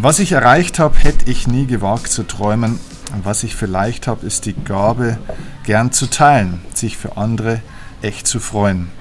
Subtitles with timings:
[0.00, 2.78] Was ich erreicht habe, hätte ich nie gewagt zu träumen.
[3.24, 5.18] Was ich vielleicht habe, ist die Gabe,
[5.64, 7.60] gern zu teilen, sich für andere
[8.00, 8.92] echt zu freuen.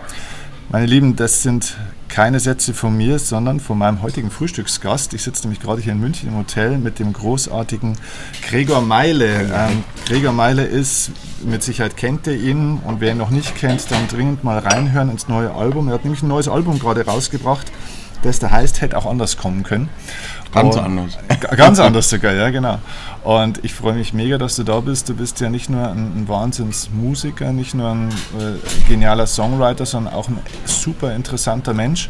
[0.70, 1.78] Meine Lieben, das sind
[2.10, 5.14] keine Sätze von mir, sondern von meinem heutigen Frühstücksgast.
[5.14, 7.96] Ich sitze nämlich gerade hier in München im Hotel mit dem großartigen
[8.50, 9.52] Gregor Meile.
[9.54, 11.12] Ähm, Gregor Meile ist,
[11.44, 15.12] mit Sicherheit kennt ihr ihn und wer ihn noch nicht kennt, dann dringend mal reinhören
[15.12, 15.90] ins neue Album.
[15.90, 17.72] Er hat nämlich ein neues Album gerade rausgebracht,
[18.24, 19.90] das da heißt, hätte auch anders kommen können.
[20.52, 21.18] Ganz und, anders.
[21.56, 22.80] Ganz anders sogar, ja, genau.
[23.24, 25.10] Und ich freue mich mega, dass du da bist.
[25.10, 30.14] Du bist ja nicht nur ein, ein Wahnsinnsmusiker, nicht nur ein äh, genialer Songwriter, sondern
[30.14, 32.10] auch ein super interessanter Mensch.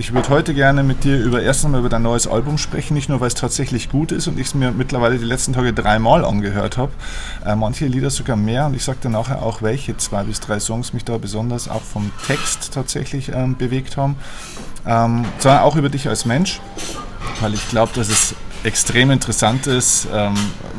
[0.00, 3.08] Ich würde heute gerne mit dir über erst einmal über dein neues Album sprechen, nicht
[3.08, 6.24] nur weil es tatsächlich gut ist und ich es mir mittlerweile die letzten Tage dreimal
[6.24, 6.92] angehört habe,
[7.44, 10.60] äh, manche Lieder sogar mehr und ich sage dir nachher auch, welche zwei bis drei
[10.60, 14.14] Songs mich da besonders auch vom Text tatsächlich ähm, bewegt haben,
[14.88, 16.60] ähm, sondern auch über dich als Mensch
[17.40, 20.34] weil ich glaube, dass es extrem interessant ist, ähm,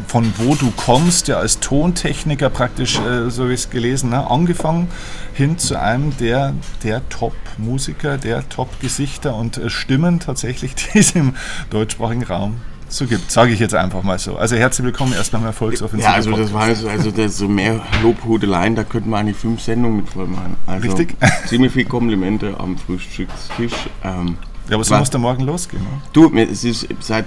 [0.08, 4.30] von wo du kommst, ja als Tontechniker praktisch, äh, so wie ich es gelesen habe,
[4.30, 4.90] angefangen
[5.34, 11.36] hin zu einem der, der Top-Musiker, der Top-Gesichter und äh, Stimmen tatsächlich, die es im
[11.70, 14.38] deutschsprachigen Raum so gibt, sage ich jetzt einfach mal so.
[14.38, 16.06] Also herzlich willkommen erstmal im Erfolgsoffensiv.
[16.06, 19.62] Ja, also das war also, also das so mehr Lobhudeleien, da könnten wir eigentlich fünf
[19.62, 20.56] Sendungen mit voll machen.
[20.66, 21.16] Also Richtig.
[21.48, 23.74] Ziemlich viele Komplimente am Frühstückstisch.
[24.04, 24.38] Ähm,
[24.68, 25.84] ja, aber so muss der morgen losgehen.
[25.84, 25.90] Ne?
[26.14, 27.26] Du, es ist seit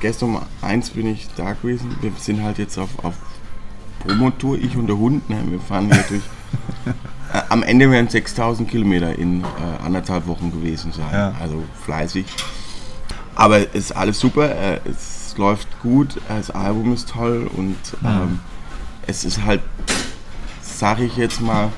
[0.00, 1.96] gestern um eins bin ich da gewesen.
[2.00, 3.14] Wir sind halt jetzt auf, auf
[4.00, 5.28] Promotour, ich und der Hund.
[5.30, 5.38] Ne?
[5.48, 6.22] Wir fahren durch.
[7.32, 9.46] äh, am Ende werden 6000 Kilometer in äh,
[9.84, 11.08] anderthalb Wochen gewesen sein.
[11.12, 11.34] Ja.
[11.40, 12.26] Also fleißig.
[13.38, 14.54] Aber es ist alles super.
[14.54, 16.20] Äh, es läuft gut.
[16.28, 18.40] Das Album ist toll und ähm,
[19.06, 19.62] es ist halt,
[20.60, 21.70] sag ich jetzt mal,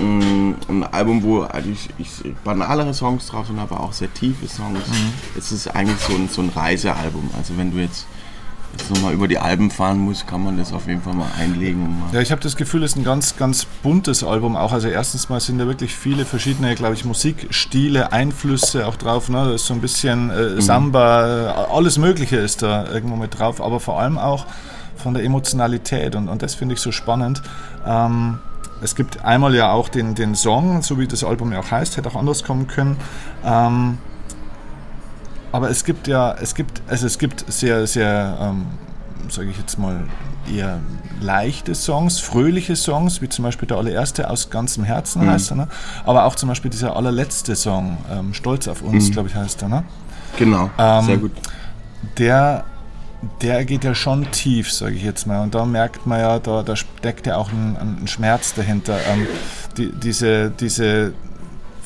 [0.00, 2.08] Mm, ein Album, wo eigentlich ich,
[2.44, 4.88] banalere Songs drauf sind, aber auch sehr tiefe Songs.
[4.88, 5.12] Mhm.
[5.36, 7.30] Es ist eigentlich so ein, so ein Reisealbum.
[7.36, 8.06] Also wenn du jetzt
[8.72, 12.00] jetzt nochmal über die Alben fahren musst, kann man das auf jeden Fall mal einlegen.
[12.00, 14.72] Mal ja, ich habe das Gefühl, es ist ein ganz, ganz buntes Album auch.
[14.72, 19.28] Also erstens mal sind da wirklich viele verschiedene, glaube ich, Musikstile, Einflüsse auch drauf.
[19.28, 19.44] Ne?
[19.44, 20.60] Da ist so ein bisschen äh, mhm.
[20.60, 21.74] Samba, mhm.
[21.74, 24.46] alles Mögliche ist da irgendwo mit drauf, aber vor allem auch
[24.96, 27.42] von der Emotionalität und, und das finde ich so spannend.
[27.86, 28.38] Ähm,
[28.82, 31.96] es gibt einmal ja auch den, den Song, so wie das Album ja auch heißt,
[31.96, 32.96] hätte auch anders kommen können.
[33.44, 33.98] Ähm,
[35.52, 38.66] aber es gibt ja, es gibt, also es gibt sehr, sehr, ähm,
[39.28, 40.04] sage ich jetzt mal,
[40.52, 40.80] eher
[41.20, 45.30] leichte Songs, fröhliche Songs, wie zum Beispiel der allererste aus ganzem Herzen mhm.
[45.30, 45.68] heißt er, ne?
[46.04, 49.12] aber auch zum Beispiel dieser allerletzte Song, ähm, Stolz auf uns, mhm.
[49.12, 49.68] glaube ich, heißt er.
[49.68, 49.84] Ne?
[50.38, 51.32] Genau, ähm, sehr gut.
[52.18, 52.64] Der
[53.40, 55.42] der geht ja schon tief, sage ich jetzt mal.
[55.42, 58.98] Und da merkt man ja, da, da steckt ja auch ein, ein Schmerz dahinter.
[59.08, 59.26] Ähm,
[59.76, 61.12] die, diese, diese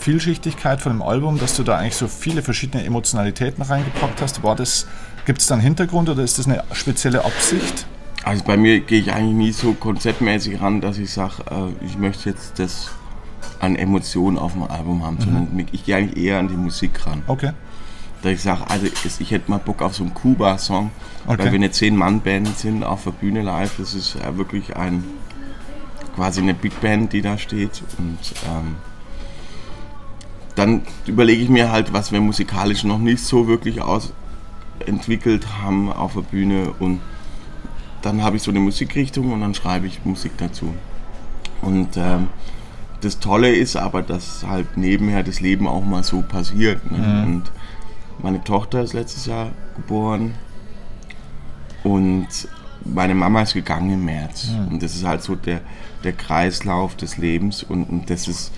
[0.06, 4.54] Vielschichtigkeit von dem Album, dass du da eigentlich so viele verschiedene Emotionalitäten reingepackt hast, war
[4.54, 4.86] das,
[5.24, 7.88] gibt es da einen Hintergrund oder ist das eine spezielle Absicht?
[8.22, 11.98] Also bei mir gehe ich eigentlich nie so konzeptmäßig ran, dass ich sage, äh, ich
[11.98, 12.90] möchte jetzt das
[13.58, 15.22] an Emotionen auf dem Album haben, mhm.
[15.22, 17.24] sondern ich gehe eigentlich eher an die Musik ran.
[17.26, 17.50] Okay
[18.22, 18.86] dass ich sage, also
[19.20, 20.90] ich hätte mal Bock auf so einen Kuba-Song,
[21.26, 21.38] okay.
[21.38, 23.76] weil wir eine Zehn-Mann-Band sind auf der Bühne live.
[23.78, 25.04] Das ist ja wirklich ein
[26.16, 27.82] quasi eine Big Band, die da steht.
[27.98, 28.76] Und ähm,
[30.56, 36.14] dann überlege ich mir halt, was wir musikalisch noch nicht so wirklich ausentwickelt haben auf
[36.14, 36.72] der Bühne.
[36.80, 37.00] Und
[38.02, 40.74] dann habe ich so eine Musikrichtung und dann schreibe ich Musik dazu.
[41.60, 42.28] Und ähm,
[43.02, 46.90] das Tolle ist aber, dass halt nebenher das Leben auch mal so passiert.
[46.90, 46.98] Ne?
[46.98, 47.24] Mhm.
[47.24, 47.52] Und
[48.22, 50.34] meine Tochter ist letztes Jahr geboren
[51.84, 52.28] und
[52.84, 54.48] meine Mama ist gegangen im März.
[54.48, 54.68] Mhm.
[54.68, 55.60] Und das ist halt so der,
[56.02, 58.52] der Kreislauf des Lebens und, und das ist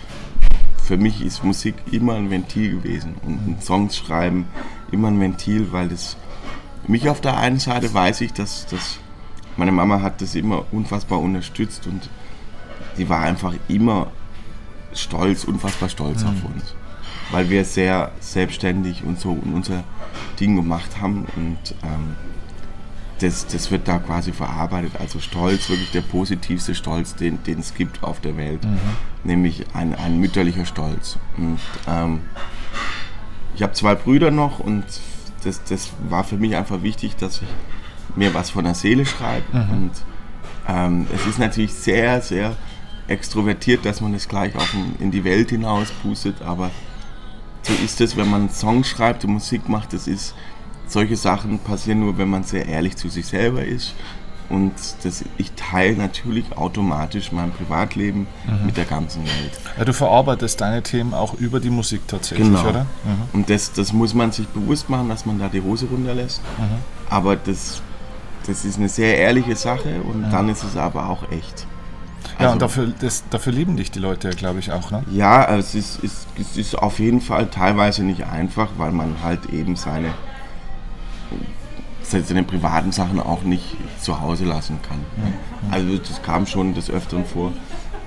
[0.89, 4.47] für mich ist Musik immer ein Ventil gewesen und ein Songs schreiben
[4.91, 6.17] immer ein Ventil, weil das
[6.87, 8.99] mich auf der einen Seite weiß ich, dass, dass
[9.59, 12.09] meine Mama hat das immer unfassbar unterstützt und
[12.97, 14.11] die war einfach immer
[14.95, 16.29] stolz, unfassbar stolz mhm.
[16.31, 16.75] auf uns
[17.31, 19.85] weil wir sehr selbstständig und so unser
[20.41, 22.17] Ding gemacht haben und ähm,
[23.21, 24.93] das, das wird da quasi verarbeitet.
[24.99, 28.79] Also Stolz, wirklich der positivste Stolz, den, den es gibt auf der Welt, mhm.
[29.25, 31.19] nämlich ein, ein mütterlicher Stolz.
[31.37, 32.21] Und ähm,
[33.55, 34.85] ich habe zwei Brüder noch und
[35.45, 37.49] das, das war für mich einfach wichtig, dass ich
[38.17, 39.45] mir was von der Seele schreibe.
[39.53, 39.71] Mhm.
[39.71, 39.91] Und
[40.69, 42.57] ähm, es ist natürlich sehr, sehr
[43.09, 46.71] extrovertiert, dass man es gleich auch in, in die Welt hinaus pustet, aber
[47.63, 49.93] so ist es, wenn man Songs schreibt und Musik macht.
[49.93, 50.35] Das ist,
[50.89, 53.95] solche Sachen passieren nur, wenn man sehr ehrlich zu sich selber ist
[54.49, 58.67] und das, ich teile natürlich automatisch mein Privatleben mhm.
[58.67, 59.53] mit der ganzen Welt.
[59.77, 62.67] Ja, du verarbeitest deine Themen auch über die Musik tatsächlich, genau.
[62.67, 62.85] oder?
[63.05, 63.29] Mhm.
[63.35, 66.41] Und das, das muss man sich bewusst machen, dass man da die Hose runterlässt.
[66.57, 66.79] Mhm.
[67.11, 67.83] Aber das,
[68.47, 70.31] das ist eine sehr ehrliche Sache und mhm.
[70.31, 71.67] dann ist es aber auch echt.
[72.39, 75.05] Ja, also, und dafür, das, dafür lieben dich die Leute, glaube ich, auch, ne?
[75.11, 79.47] Ja, es ist, ist, es ist auf jeden Fall teilweise nicht einfach, weil man halt
[79.47, 80.15] eben seine
[82.03, 85.05] seine privaten Sachen auch nicht zu Hause lassen kann.
[85.71, 87.53] Also das kam schon des Öfteren vor.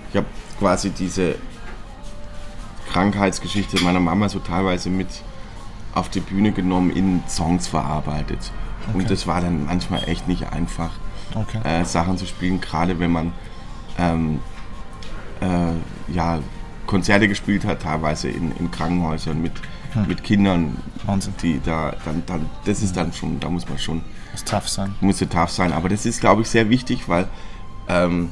[0.09, 0.27] Ich habe
[0.59, 1.35] quasi diese
[2.91, 5.07] Krankheitsgeschichte meiner Mama so teilweise mit
[5.93, 8.51] auf die Bühne genommen, in Songs verarbeitet.
[8.87, 8.97] Okay.
[8.97, 10.91] Und das war dann manchmal echt nicht einfach,
[11.35, 11.59] okay.
[11.63, 13.33] äh, Sachen zu spielen, gerade wenn man
[13.97, 14.39] ähm,
[15.41, 16.39] äh, ja,
[16.87, 19.53] Konzerte gespielt hat, teilweise in, in Krankenhäusern mit
[19.93, 20.07] hm.
[20.07, 21.33] mit Kindern, Wahnsinn.
[21.41, 24.01] die da dann, dann, das ist dann schon, da muss man schon.
[24.31, 24.95] Muss tough sein.
[25.01, 25.73] Muss tough sein.
[25.73, 27.27] Aber das ist, glaube ich, sehr wichtig, weil
[27.87, 28.29] ähm,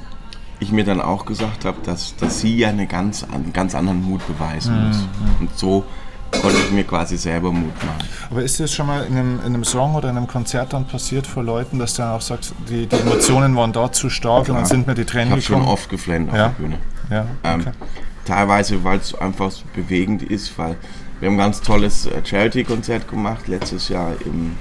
[0.59, 4.03] ich mir dann auch gesagt habe, dass, dass sie ja eine ganz, einen ganz anderen
[4.03, 4.97] Mut beweisen hm, muss.
[4.97, 5.07] Hm.
[5.41, 5.85] Und so
[6.31, 8.07] konnte ich mir quasi selber Mut machen.
[8.29, 10.85] Aber ist das schon mal in einem, in einem Song oder in einem Konzert dann
[10.85, 14.47] passiert vor Leuten, dass du dann auch sagst, die, die Emotionen waren dort zu stark
[14.47, 15.63] ja, und dann sind mir die Tränen ich gekommen?
[15.63, 16.47] Ich habe schon oft geflennt auf ja.
[16.49, 16.77] der Bühne.
[17.09, 17.69] Ja, ähm, okay.
[17.69, 17.89] ähm,
[18.25, 20.75] teilweise, weil es einfach so bewegend ist, weil
[21.19, 24.55] wir haben ein ganz tolles äh, Charity-Konzert gemacht letztes Jahr im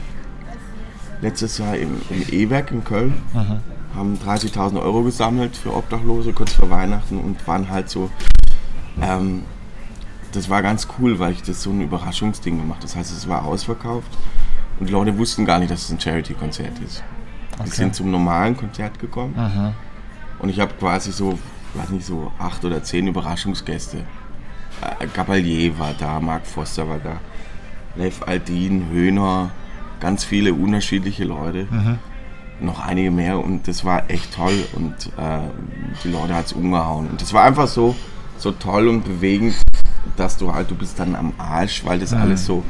[1.20, 3.22] letztes Jahr im, im E-Werk in Köln.
[3.32, 3.60] Mhm.
[3.94, 8.10] Haben 30.000 Euro gesammelt für Obdachlose kurz vor Weihnachten und waren halt so.
[9.00, 9.42] Ähm,
[10.32, 12.84] das war ganz cool, weil ich das so ein Überraschungsding gemacht.
[12.84, 14.10] Das heißt, es war ausverkauft
[14.78, 17.02] und die Leute wussten gar nicht, dass es ein Charity-Konzert ist.
[17.54, 17.62] Okay.
[17.64, 19.72] Die sind zum normalen Konzert gekommen mhm.
[20.40, 21.38] und ich habe quasi so,
[21.74, 24.04] weiß nicht, so acht oder zehn Überraschungsgäste
[25.14, 27.18] Gabalier war da, Mark Foster war da,
[27.96, 29.50] Lev Aldin, Höhner,
[30.00, 31.66] ganz viele unterschiedliche Leute.
[31.70, 31.98] Mhm.
[32.60, 35.38] Noch einige mehr und das war echt toll und äh,
[36.02, 37.08] die Leute hat es umgehauen.
[37.08, 37.94] Und das war einfach so,
[38.36, 39.54] so toll und bewegend,
[40.16, 42.18] dass du halt, du bist dann am Arsch, weil das mhm.
[42.18, 42.64] alles so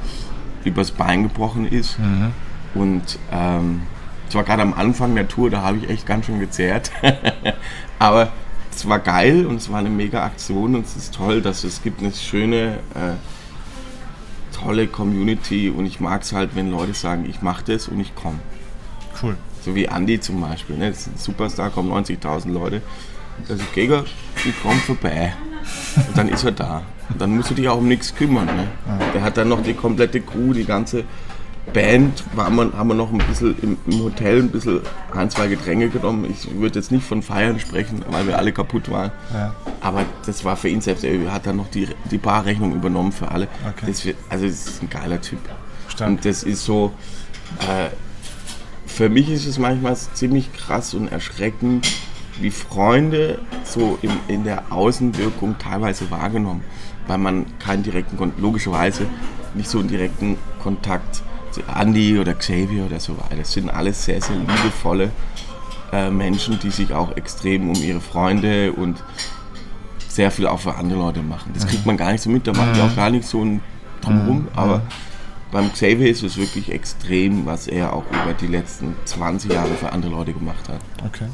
[0.65, 1.99] übers Bein gebrochen ist.
[1.99, 2.33] Mhm.
[2.75, 3.83] Und ähm,
[4.29, 6.91] es war gerade am Anfang der Tour, da habe ich echt ganz schön gezehrt.
[7.99, 8.31] Aber
[8.79, 11.83] es war geil und es war eine mega Aktion und es ist toll, dass es
[11.83, 13.15] gibt eine schöne, äh,
[14.57, 18.15] tolle Community und ich mag es halt, wenn Leute sagen, ich mache das und ich
[18.15, 18.39] komme.
[19.21, 19.37] Cool.
[19.65, 20.91] So wie Andy zum Beispiel, ne?
[20.91, 22.83] das ist ein Superstar, kommen 90.000 Leute.
[23.49, 24.05] Sagt Gregor,
[24.37, 25.35] ich komme vorbei.
[25.97, 26.83] Und dann ist er da.
[27.09, 28.47] Und dann musst du dich auch um nichts kümmern.
[28.47, 28.69] Ne?
[29.13, 31.05] Der hat dann noch die komplette Crew, die ganze
[31.73, 34.81] Band war man, haben wir noch ein bisschen im, im, Hotel ein bisschen
[35.15, 36.27] ein, zwei Getränke genommen.
[36.31, 39.13] Ich würde jetzt nicht von Feiern sprechen, weil wir alle kaputt waren.
[39.33, 39.55] Ja.
[39.81, 41.05] Aber das war für ihn selbst.
[41.05, 43.49] Er hat dann noch die, die Barrechnung übernommen für alle.
[43.69, 43.87] Okay.
[43.87, 45.39] Das also das ist ein geiler Typ.
[45.89, 46.19] Stand.
[46.19, 46.93] Und das ist so,
[47.61, 47.91] äh,
[48.87, 51.89] für mich ist es manchmal ziemlich krass und erschreckend,
[52.41, 56.63] wie Freunde so in, in der Außenwirkung teilweise wahrgenommen.
[57.07, 59.07] Weil man keinen direkten, logischerweise
[59.55, 61.23] nicht so einen direkten Kontakt
[61.75, 63.37] Andy oder Xavier oder so weiter.
[63.37, 65.11] Das sind alles sehr, sehr liebevolle
[65.93, 69.03] äh, Menschen, die sich auch extrem um ihre Freunde und
[70.09, 71.53] sehr viel auch für andere Leute machen.
[71.55, 73.61] Das kriegt man gar nicht so mit, da macht ja auch gar nicht so ein
[74.01, 74.83] Drumherum, aber
[75.51, 79.93] beim Xavier ist es wirklich extrem, was er auch über die letzten 20 Jahre für
[79.93, 80.81] andere Leute gemacht hat.
[81.07, 81.27] Okay.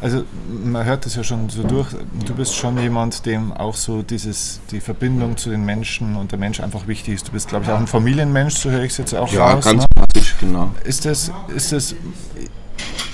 [0.00, 0.24] Also
[0.64, 1.88] man hört das ja schon so durch.
[2.26, 6.38] Du bist schon jemand, dem auch so dieses, die Verbindung zu den Menschen und der
[6.38, 7.28] Mensch einfach wichtig ist.
[7.28, 9.64] Du bist, glaube ich, auch ein Familienmensch, so höre ich es jetzt auch ja, raus.
[9.64, 9.88] Ja, ganz ne?
[9.94, 10.70] klassisch, genau.
[10.84, 11.94] Ist das, ist das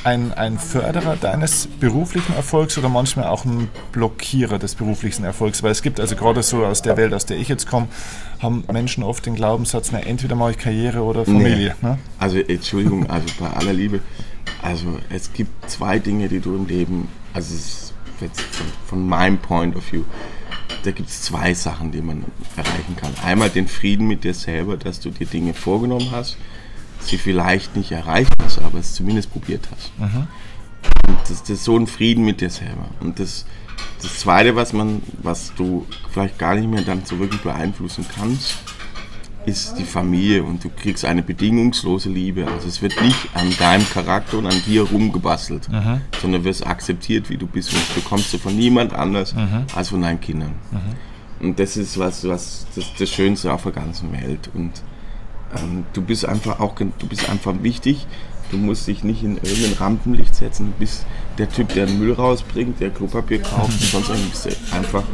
[0.04, 5.62] ein, ein Förderer deines beruflichen Erfolgs oder manchmal auch ein Blockierer des beruflichen Erfolgs?
[5.62, 7.88] Weil es gibt also gerade so aus der Welt, aus der ich jetzt komme,
[8.40, 11.74] haben Menschen oft den Glaubenssatz, na, entweder mache ich Karriere oder Familie.
[11.80, 11.88] Nee.
[11.88, 11.98] Ne?
[12.18, 14.00] Also Entschuldigung, also bei aller Liebe,
[14.62, 17.54] also es gibt zwei Dinge, die du im Leben, also
[18.18, 18.30] von,
[18.86, 20.04] von meinem Point of View,
[20.84, 22.24] da gibt es zwei Sachen, die man
[22.56, 23.12] erreichen kann.
[23.24, 26.36] Einmal den Frieden mit dir selber, dass du dir Dinge vorgenommen hast,
[27.00, 29.98] sie vielleicht nicht erreicht hast, aber es zumindest probiert hast.
[29.98, 30.28] Mhm.
[31.08, 32.88] Und das, das, ist so ein Frieden mit dir selber.
[33.00, 33.44] Und das,
[34.02, 38.58] das Zweite, was man, was du vielleicht gar nicht mehr dann so wirklich beeinflussen kannst,
[39.46, 42.46] ist die Familie und du kriegst eine bedingungslose Liebe.
[42.46, 46.02] Also es wird nicht an deinem Charakter und an dir rumgebastelt, mhm.
[46.20, 49.64] sondern wirst akzeptiert, wie du bist und das bekommst du von niemand anders mhm.
[49.74, 50.54] als von deinen Kindern.
[50.70, 51.46] Mhm.
[51.46, 54.50] Und das ist was, was das, das Schönste auf der ganzen Welt.
[54.54, 54.82] Und
[55.56, 58.06] ähm, du bist einfach auch, du bist einfach wichtig.
[58.50, 60.72] Du musst dich nicht in irgendein Rampenlicht setzen.
[60.72, 61.06] Du bist
[61.38, 64.48] der Typ, der den Müll rausbringt, der Klopapier kauft und sonst irgendwas.
[64.72, 65.04] Einfach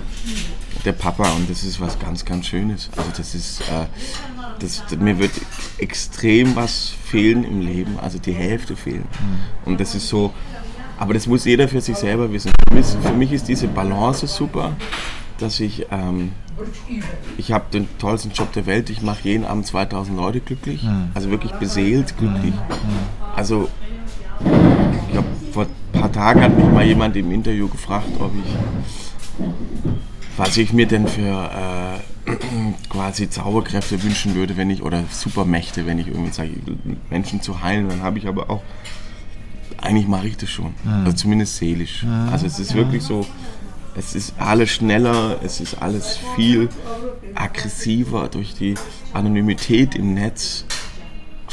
[0.85, 2.91] der Papa und das ist was ganz, ganz Schönes.
[2.97, 3.87] Also das ist, äh,
[4.59, 5.33] das, mir wird
[5.79, 9.05] extrem was fehlen im Leben, also die Hälfte fehlen.
[9.21, 9.71] Mhm.
[9.71, 10.33] Und das ist so,
[10.99, 12.53] aber das muss jeder für sich selber wissen.
[12.69, 14.77] Für mich, für mich ist diese Balance super,
[15.39, 16.33] dass ich, ähm,
[17.37, 21.11] ich habe den tollsten Job der Welt, ich mache jeden Abend 2000 Leute glücklich, mhm.
[21.15, 22.55] also wirklich beseelt glücklich.
[22.55, 23.35] Mhm.
[23.35, 23.69] Also
[24.41, 29.47] ich glaube, vor ein paar Tagen hat mich mal jemand im Interview gefragt, ob ich,
[30.37, 31.51] was ich mir denn für
[32.27, 32.31] äh,
[32.89, 36.51] quasi Zauberkräfte wünschen würde, wenn ich, oder Supermächte, wenn ich irgendwie sage,
[37.11, 38.63] Menschen zu heilen, dann habe ich aber auch,
[39.81, 41.05] eigentlich mache ich das schon, mhm.
[41.05, 42.03] also zumindest seelisch.
[42.03, 42.29] Mhm.
[42.31, 43.27] Also es ist wirklich so,
[43.97, 46.69] es ist alles schneller, es ist alles viel
[47.35, 48.75] aggressiver durch die
[49.13, 50.65] Anonymität im Netz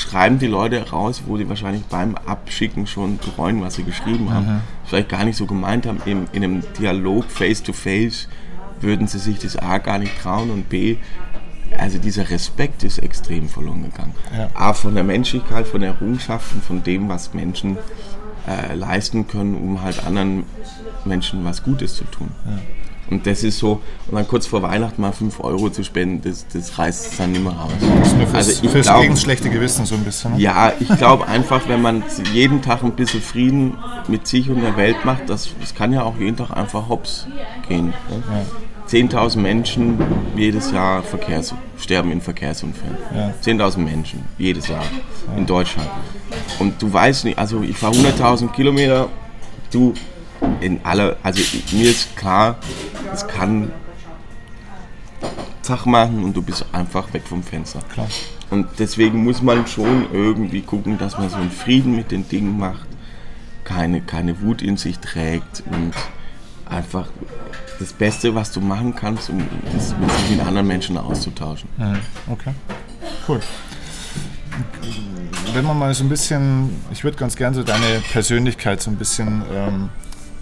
[0.01, 4.45] schreiben die Leute raus, wo sie wahrscheinlich beim Abschicken schon bereuen, was sie geschrieben haben.
[4.45, 4.61] Mhm.
[4.85, 6.01] Vielleicht gar nicht so gemeint haben.
[6.05, 8.27] In, in einem Dialog face-to-face
[8.81, 10.97] würden sie sich das A gar nicht trauen und B,
[11.77, 14.13] also dieser Respekt ist extrem verloren gegangen.
[14.35, 14.49] Ja.
[14.53, 17.77] A von der Menschlichkeit, von der Errungenschaften, von dem, was Menschen
[18.47, 20.43] äh, leisten können, um halt anderen
[21.05, 22.29] Menschen was Gutes zu tun.
[22.45, 22.59] Ja.
[23.11, 26.47] Und das ist so, und dann kurz vor Weihnachten mal 5 Euro zu spenden, das,
[26.47, 27.73] das reißt es dann nicht mehr raus.
[27.79, 30.31] Das ist nur fürs, also ich fürs glaub, schlechte Gewissen so ein bisschen.
[30.31, 30.39] Ne?
[30.39, 32.03] Ja, ich glaube einfach, wenn man
[32.33, 33.77] jeden Tag ein bisschen Frieden
[34.07, 37.27] mit sich und der Welt macht, das, das kann ja auch jeden Tag einfach hops
[37.67, 37.87] gehen.
[37.87, 38.23] Ne?
[38.31, 38.45] Ja.
[38.87, 39.99] 10.000 Menschen
[40.35, 42.97] jedes Jahr Verkehrs, sterben in Verkehrsunfällen.
[43.13, 43.33] Ja.
[43.43, 45.37] 10.000 Menschen jedes Jahr ja.
[45.37, 45.89] in Deutschland.
[46.59, 49.09] Und du weißt nicht, also ich fahre 100.000 Kilometer,
[49.71, 49.93] du
[50.59, 52.57] in aller, also mir ist klar,
[53.13, 53.71] es kann
[55.61, 57.79] Zach machen und du bist einfach weg vom Fenster.
[57.93, 58.07] Klar.
[58.49, 62.57] Und deswegen muss man schon irgendwie gucken, dass man so einen Frieden mit den Dingen
[62.57, 62.87] macht,
[63.63, 65.93] keine, keine Wut in sich trägt und
[66.65, 67.07] einfach
[67.79, 69.39] das Beste, was du machen kannst, um
[69.73, 71.69] das mit sich mit anderen Menschen auszutauschen.
[72.27, 72.53] Okay,
[73.27, 73.39] cool.
[75.53, 78.97] Wenn man mal so ein bisschen, ich würde ganz gerne so deine Persönlichkeit so ein
[78.97, 79.89] bisschen ähm,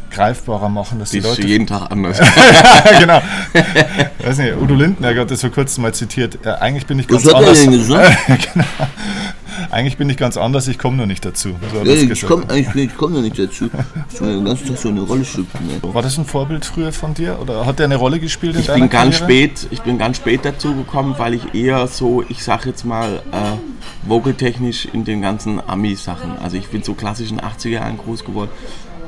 [0.10, 1.46] greifbarer machen, dass die, die Leute.
[1.46, 2.20] jeden Tag anders.
[3.00, 3.22] genau.
[4.24, 6.40] Weiß nicht, Udo Lindenberger hat das vor kurzem mal zitiert.
[6.46, 7.52] Äh, eigentlich bin ich ganz Was anders.
[7.52, 8.18] Hat er denn gesagt?
[8.54, 8.66] genau.
[9.72, 11.50] Eigentlich bin ich ganz anders, ich komme nur nicht dazu.
[11.72, 12.46] So ja, ich komme
[12.98, 13.70] komm nur nicht dazu.
[14.12, 15.68] Ich den ganzen Tag so eine Rolle schüpfen.
[15.68, 15.94] Ne?
[15.94, 17.38] War das ein Vorbild früher von dir?
[17.40, 20.42] Oder hat der eine Rolle gespielt in ich bin ganz spät Ich bin ganz spät
[20.44, 25.62] dazu gekommen, weil ich eher so, ich sag jetzt mal, äh, vogeltechnisch in den ganzen
[25.66, 26.38] Ami-Sachen.
[26.40, 28.50] Also ich bin so klassischen 80er Jahren groß geworden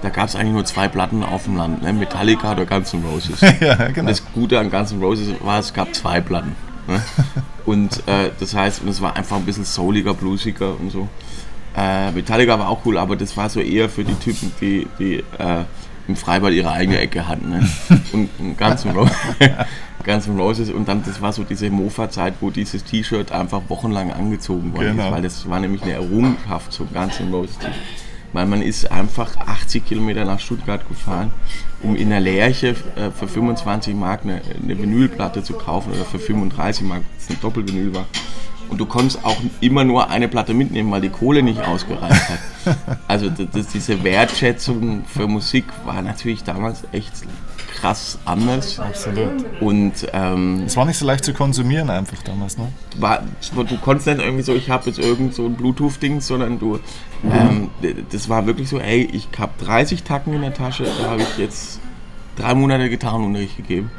[0.01, 1.93] da gab es eigentlich nur zwei Platten auf dem Land, ne?
[1.93, 3.41] Metallica oder Guns N' Roses.
[3.59, 4.09] ja, genau.
[4.09, 6.55] Das Gute an Guns N' Roses war, es gab zwei Platten.
[6.87, 7.01] Ne?
[7.65, 11.07] Und äh, das heißt, es war einfach ein bisschen souliger, bluesiger und so.
[11.77, 15.17] Äh, Metallica war auch cool, aber das war so eher für die Typen, die, die
[15.17, 15.63] äh,
[16.07, 17.51] im Freibad ihre eigene Ecke hatten.
[17.51, 17.69] Ne?
[18.13, 19.15] Und, und Guns N' Roses.
[20.03, 24.11] Guns N' Roses und dann, das war so diese Mofa-Zeit, wo dieses T-Shirt einfach wochenlang
[24.11, 25.11] angezogen wurde, genau.
[25.11, 27.59] weil das war nämlich eine Errungenschaft, so Guns N' Roses
[28.33, 31.31] weil man ist einfach 80 Kilometer nach Stuttgart gefahren,
[31.81, 36.19] um in der Lerche äh, für 25 Mark eine, eine Vinylplatte zu kaufen oder für
[36.19, 38.05] 35 Mark, das ein Doppelvinyl war.
[38.69, 42.39] Und du konntest auch immer nur eine Platte mitnehmen, weil die Kohle nicht ausgereicht hat.
[43.07, 47.11] Also das, diese Wertschätzung für Musik war natürlich damals echt
[47.79, 48.79] krass anders.
[48.79, 49.45] Absolut.
[49.61, 52.67] Und ähm, es war nicht so leicht zu konsumieren einfach damals, ne?
[52.97, 53.23] War,
[53.55, 56.79] du konntest nicht irgendwie so, ich habe jetzt irgend so ein Bluetooth-Ding, sondern du,
[57.23, 57.69] ähm,
[58.11, 61.37] das war wirklich so, ey, ich habe 30 Tacken in der Tasche, da habe ich
[61.37, 61.79] jetzt
[62.35, 63.91] drei Monate Gitarrenunterricht gegeben.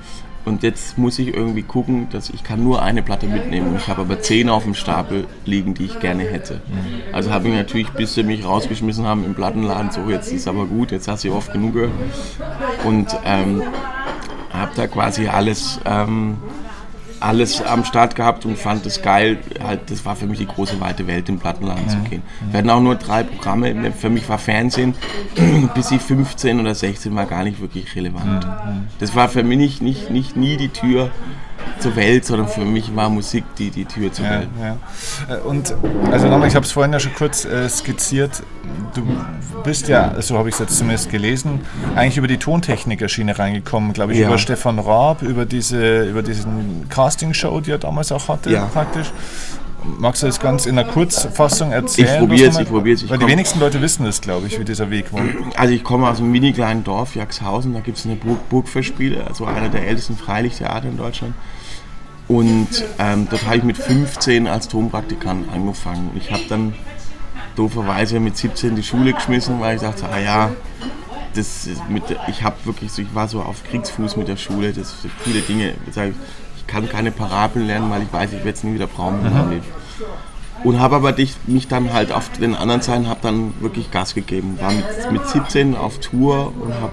[0.45, 3.77] Und jetzt muss ich irgendwie gucken, dass ich kann nur eine Platte mitnehmen.
[3.77, 6.61] Ich habe aber zehn auf dem Stapel liegen, die ich gerne hätte.
[7.13, 10.67] Also habe ich natürlich, bis sie mich rausgeschmissen haben im Plattenladen, so jetzt ist aber
[10.67, 11.93] gut, jetzt hast du oft genug gehört.
[12.85, 13.63] Und ähm,
[14.53, 16.39] habe da quasi alles ähm,
[17.23, 19.39] alles am Start gehabt und fand es geil.
[19.63, 22.23] Halt, das war für mich die große weite Welt, im Plattenladen zu gehen.
[22.51, 23.93] Wir hatten auch nur drei Programme.
[23.93, 24.95] Für mich war Fernsehen
[25.75, 28.47] bis ich 15 oder 16 war gar nicht wirklich relevant.
[28.99, 31.11] Das war für mich nicht, nicht, nicht nie die Tür
[31.79, 34.49] zur Welt, sondern für mich war Musik die, die Tür zur ja, Welt.
[34.61, 35.35] Ja.
[35.35, 35.75] Äh, und
[36.11, 38.43] also nochmal, ich habe es vorhin ja schon kurz äh, skizziert.
[38.95, 39.03] Du
[39.65, 41.61] bist ja, so habe ich es jetzt zumindest gelesen,
[41.95, 44.29] eigentlich über die Tontechniker-Schiene reingekommen, glaube ich, ja.
[44.29, 49.13] über Stefan Raab, über diese, über diesen Castingshow, die er damals auch hatte, praktisch.
[49.99, 52.09] Magst du das ganz in einer Kurzfassung erzählen?
[52.09, 53.11] Ich probiere es, ich probiere es.
[53.11, 55.23] Weil die wenigsten Leute wissen das, glaube ich, wie dieser Weg war.
[55.57, 59.27] Also ich komme aus einem mini kleinen Dorf, Jaxhausen, da gibt es eine Burg, Burgfestspiele,
[59.27, 61.35] also einer der ältesten Freilichttheater in Deutschland.
[62.33, 66.13] Und ähm, dort habe ich mit 15 als Tonpraktikant angefangen.
[66.15, 66.73] Ich habe dann
[67.57, 70.51] dooferweise mit 17 die Schule geschmissen, weil ich dachte, ah ja,
[71.35, 75.43] das mit, ich habe wirklich, ich war so auf Kriegsfuß mit der Schule, das viele
[75.43, 79.27] Dinge, ich kann keine Parabeln lernen, weil ich weiß, ich werde es nie wieder brauchen
[79.27, 79.67] in meinem Leben.
[80.65, 84.15] Und habe aber dich, mich dann halt auf den anderen Seiten, habe dann wirklich Gas
[84.15, 84.59] gegeben.
[84.59, 86.93] War mit, mit 17 auf Tour und habe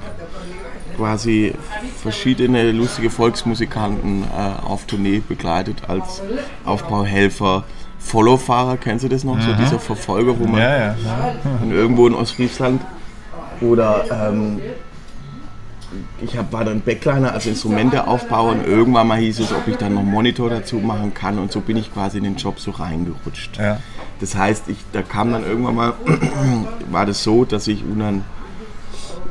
[1.00, 1.53] quasi
[2.01, 6.22] verschiedene lustige Volksmusikanten äh, auf Tournee begleitet als
[6.65, 7.63] Aufbauhelfer.
[8.00, 9.36] Followfahrer, kennst du das noch?
[9.36, 9.41] Mhm.
[9.41, 11.72] So dieser Verfolger, wo man ja, ja, ja.
[11.72, 12.82] irgendwo in Ostfriesland
[13.62, 14.60] oder ähm,
[16.22, 19.96] ich hab, war dann Backliner als Instrumenteaufbauer und irgendwann mal hieß es, ob ich dann
[19.96, 23.58] noch Monitor dazu machen kann und so bin ich quasi in den Job so reingerutscht.
[23.58, 23.79] Ja.
[24.20, 25.94] Das heißt, ich, da kam dann irgendwann mal,
[26.91, 28.24] war das so, dass ich dann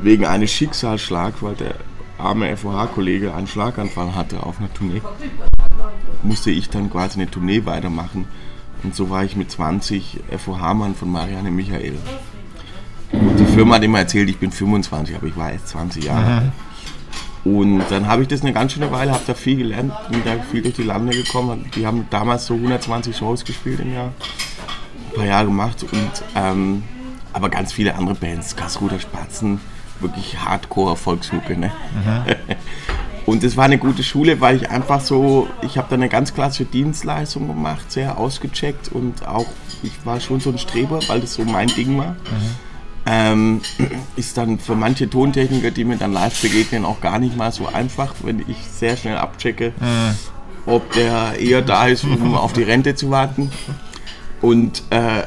[0.01, 1.75] wegen eines Schicksalsschlags, weil der
[2.17, 5.01] arme FOH-Kollege einen Schlaganfall hatte auf einer Tournee,
[6.23, 8.27] musste ich dann quasi eine Tournee weitermachen.
[8.83, 11.97] Und so war ich mit 20 FOH-Mann von Marianne Michael.
[13.11, 16.33] Und die Firma hat immer erzählt, ich bin 25, aber ich war erst 20 Jahre
[16.37, 16.51] alt.
[17.43, 20.35] Und dann habe ich das eine ganz schöne Weile, habe da viel gelernt, bin da
[20.51, 21.69] viel durch die Lande gekommen.
[21.75, 24.11] Die haben damals so 120 Shows gespielt im Jahr,
[25.09, 25.83] ein paar Jahre gemacht.
[25.83, 26.83] Und, ähm,
[27.31, 29.59] aber ganz viele andere Bands, Kasruder Spatzen,
[30.01, 31.57] wirklich Hardcore-Volksmucke.
[31.57, 31.71] Ne?
[33.25, 36.33] Und es war eine gute Schule, weil ich einfach so, ich habe da eine ganz
[36.33, 39.45] klassische Dienstleistung gemacht, sehr ausgecheckt und auch,
[39.83, 42.13] ich war schon so ein Streber, weil das so mein Ding war.
[42.13, 42.69] Mhm
[43.09, 43.61] ähm,
[44.15, 47.67] ist dann für manche Tontechniker, die mir dann live begegnen, auch gar nicht mal so
[47.67, 50.15] einfach, wenn ich sehr schnell abchecke, mhm.
[50.65, 53.51] ob der eher da ist, um auf die Rente zu warten.
[54.41, 55.23] Und äh,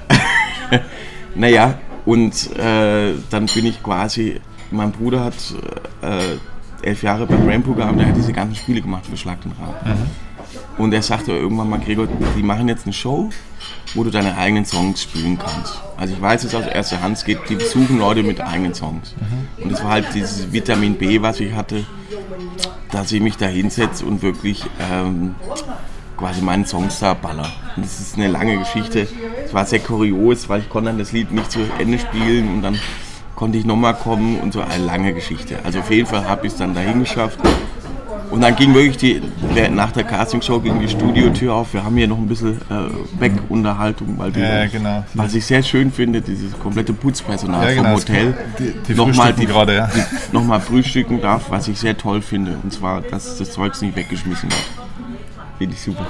[1.35, 4.41] naja, und äh, dann bin ich quasi,
[4.73, 5.35] mein Bruder hat
[6.03, 9.53] äh, elf Jahre beim Rainbow gehabt, der hat diese ganzen Spiele gemacht für Schlag den
[9.53, 9.87] Rab.
[9.87, 10.83] Mhm.
[10.83, 13.31] Und er sagte irgendwann mal, Gregor, die machen jetzt eine Show
[13.95, 15.81] wo du deine eigenen Songs spielen kannst.
[15.97, 19.15] Also ich weiß es aus erster Hand, es geht, die suchen Leute mit eigenen Songs.
[19.19, 19.65] Mhm.
[19.65, 21.85] Und es war halt dieses Vitamin B, was ich hatte,
[22.91, 25.35] dass ich mich da hinsetze und wirklich ähm,
[26.17, 27.51] quasi meinen Songs da baller.
[27.77, 29.07] Und das ist eine lange Geschichte.
[29.45, 32.63] Es war sehr kurios, weil ich konnte dann das Lied nicht zu Ende spielen und
[32.63, 32.79] dann
[33.35, 35.59] konnte ich nochmal kommen und so eine lange Geschichte.
[35.65, 37.39] Also auf jeden Fall habe ich es dann dahin geschafft
[38.33, 39.21] und dann ging wirklich die,
[39.71, 41.75] nach der Castingshow ging die Studiotür auf.
[41.75, 42.89] Wir haben hier noch ein bisschen äh,
[43.21, 45.05] Backunterhaltung, weil die, ja, genau.
[45.13, 49.35] was ich sehr schön finde, dieses komplette Putzpersonal ja, genau, vom Hotel die, die nochmal
[49.35, 49.91] gerade, ja.
[50.33, 52.57] noch mal frühstücken darf, was ich sehr toll finde.
[52.63, 54.65] Und zwar, dass das Zeugs nicht weggeschmissen wird.
[55.59, 56.07] Finde ich super.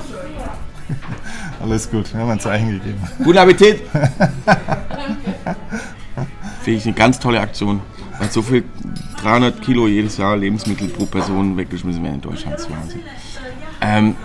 [1.60, 3.00] Alles gut, wir haben ein Zeichen gegeben.
[3.24, 3.80] Guten Appetit!
[6.62, 7.80] finde ich eine ganz tolle Aktion.
[8.18, 8.64] Weil so viel
[9.22, 12.54] 300 Kilo jedes Jahr Lebensmittel pro Person weggeschmissen werden in Deutschland.
[12.54, 13.00] Das ist Wahnsinn.
[13.80, 14.16] Ähm,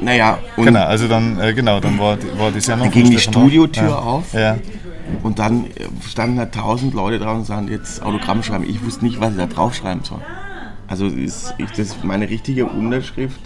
[0.00, 2.90] naja, und genau, also dann, äh, genau, dann war, war die Sendung.
[2.90, 3.96] Dann ging die Studiotür ja.
[3.96, 4.58] auf ja.
[5.22, 8.64] und dann äh, standen da tausend Leute drauf und sagten, jetzt Autogramm schreiben.
[8.68, 10.20] Ich wusste nicht, was ich da draufschreiben soll.
[10.88, 13.40] Also ist, ist das meine richtige Unterschrift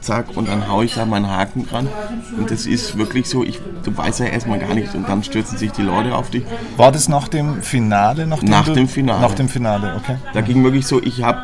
[0.00, 1.88] zack, und dann haue ich da meinen Haken dran.
[2.36, 5.58] Und das ist wirklich so, ich, du weißt ja erstmal gar nicht und dann stürzen
[5.58, 6.44] sich die Leute auf dich.
[6.76, 8.26] War das nach dem Finale?
[8.26, 9.20] nach du, dem Finale.
[9.20, 10.16] Nach dem Finale, okay.
[10.32, 11.40] Da ging wirklich so, ich habe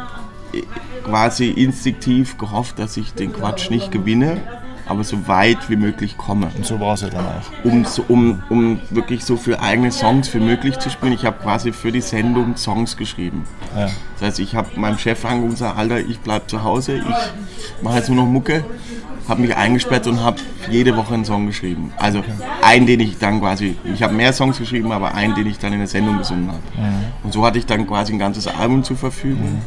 [1.04, 4.40] quasi instinktiv gehofft, dass ich den Quatsch nicht gewinne
[4.86, 6.48] aber so weit wie möglich komme.
[6.56, 7.64] Und so war es ja dann auch.
[7.64, 11.12] Um, so, um, um wirklich so viele eigene Songs wie möglich zu spielen.
[11.12, 13.44] Ich habe quasi für die Sendung Songs geschrieben.
[13.76, 13.88] Ja.
[14.14, 17.82] Das heißt, ich habe meinem Chef angerufen und gesagt, Alter, ich bleibe zu Hause, ich
[17.82, 18.64] mache jetzt nur noch Mucke,
[19.28, 20.36] habe mich eingesperrt und habe
[20.70, 21.92] jede Woche einen Song geschrieben.
[21.96, 22.32] Also okay.
[22.62, 25.72] einen, den ich dann quasi, ich habe mehr Songs geschrieben, aber einen, den ich dann
[25.72, 26.60] in der Sendung gesungen habe.
[26.76, 27.04] Mhm.
[27.22, 29.54] Und so hatte ich dann quasi ein ganzes Album zur Verfügung.
[29.54, 29.62] Mhm.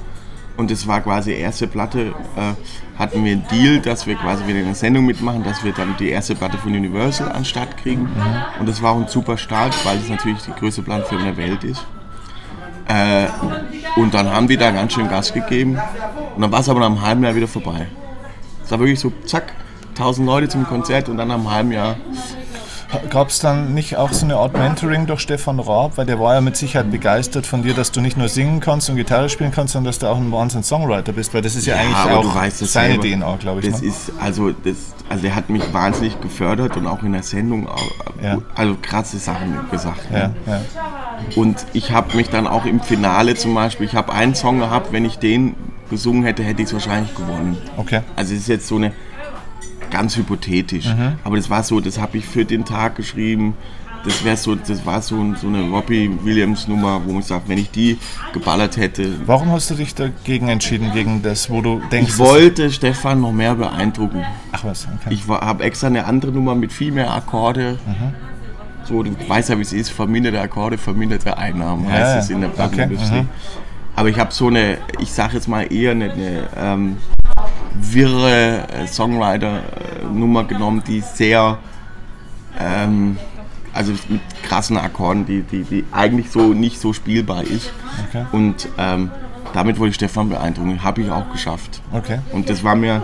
[0.58, 2.54] Und es war quasi erste Platte, äh,
[2.98, 6.10] hatten wir einen Deal, dass wir quasi wieder eine Sendung mitmachen, dass wir dann die
[6.10, 8.04] erste Platte von Universal an Start kriegen.
[8.04, 8.60] Mhm.
[8.60, 11.64] Und das war auch ein super Start, weil es natürlich die größte Plattenfirma der Welt
[11.64, 11.86] ist.
[12.88, 13.28] Äh,
[13.96, 15.78] und dann haben die da ganz schön Gas gegeben.
[16.36, 17.88] Und dann war es aber nach einem halben Jahr wieder vorbei.
[18.64, 19.54] Es war wirklich so, zack,
[19.90, 21.98] 1000 Leute zum Konzert und dann nach einem halben Jahr
[23.10, 25.98] Gab es dann nicht auch so eine Art Mentoring durch Stefan Raab?
[25.98, 28.90] Weil der war ja mit Sicherheit begeistert von dir, dass du nicht nur singen kannst
[28.90, 31.34] und Gitarre spielen kannst, sondern dass du auch ein Wahnsinn-Songwriter bist.
[31.34, 33.70] Weil das ist ja, ja eigentlich auch weißt, seine selber, DNA, glaube ich.
[33.70, 33.88] Das ne?
[33.88, 34.78] ist, also, das,
[35.10, 37.68] also der hat mich wahnsinnig gefördert und auch in der Sendung
[38.22, 38.38] ja.
[38.56, 40.10] also krasse Sachen gesagt.
[40.10, 40.34] Ne?
[40.46, 40.62] Ja,
[41.36, 44.94] und ich habe mich dann auch im Finale zum Beispiel, ich habe einen Song gehabt,
[44.94, 45.56] wenn ich den
[45.90, 47.58] gesungen hätte, hätte ich es wahrscheinlich gewonnen.
[47.78, 48.02] Okay.
[48.16, 48.92] Also es ist jetzt so eine
[49.90, 50.88] ganz hypothetisch.
[50.88, 51.14] Mhm.
[51.24, 53.56] Aber das war so, das habe ich für den Tag geschrieben.
[54.04, 57.58] Das wäre so, das war so, so eine Robbie Williams Nummer, wo man sagt, wenn
[57.58, 57.98] ich die
[58.32, 59.10] geballert hätte.
[59.26, 62.14] Warum hast du dich dagegen entschieden, gegen das, wo du denkst?
[62.14, 64.24] Ich wollte Stefan noch mehr beeindrucken.
[64.52, 65.14] Ach was, okay.
[65.14, 67.80] Ich habe extra eine andere Nummer mit viel mehr Akkorde.
[67.86, 68.14] Mhm.
[68.86, 72.40] So, du weißt ja, wie es ist, verminderte Akkorde, verminderte Einnahmen, ja, heißt es in
[72.40, 73.08] der Plattenindustrie.
[73.08, 73.24] Okay.
[73.24, 76.98] Mhm Aber ich habe so eine, ich sage jetzt mal eher eine, eine ähm,
[77.80, 81.60] wirre äh, Songwriter-Nummer genommen, die sehr,
[82.60, 83.18] ähm,
[83.74, 87.72] also mit krassen Akkorden, die, die, die eigentlich so nicht so spielbar ist.
[88.10, 88.26] Okay.
[88.32, 89.12] Und ähm,
[89.54, 90.84] damit wollte ich Stefan beeindrucken.
[90.84, 91.82] Habe ich auch geschafft.
[91.92, 92.20] Okay.
[92.32, 93.02] Und das war mir,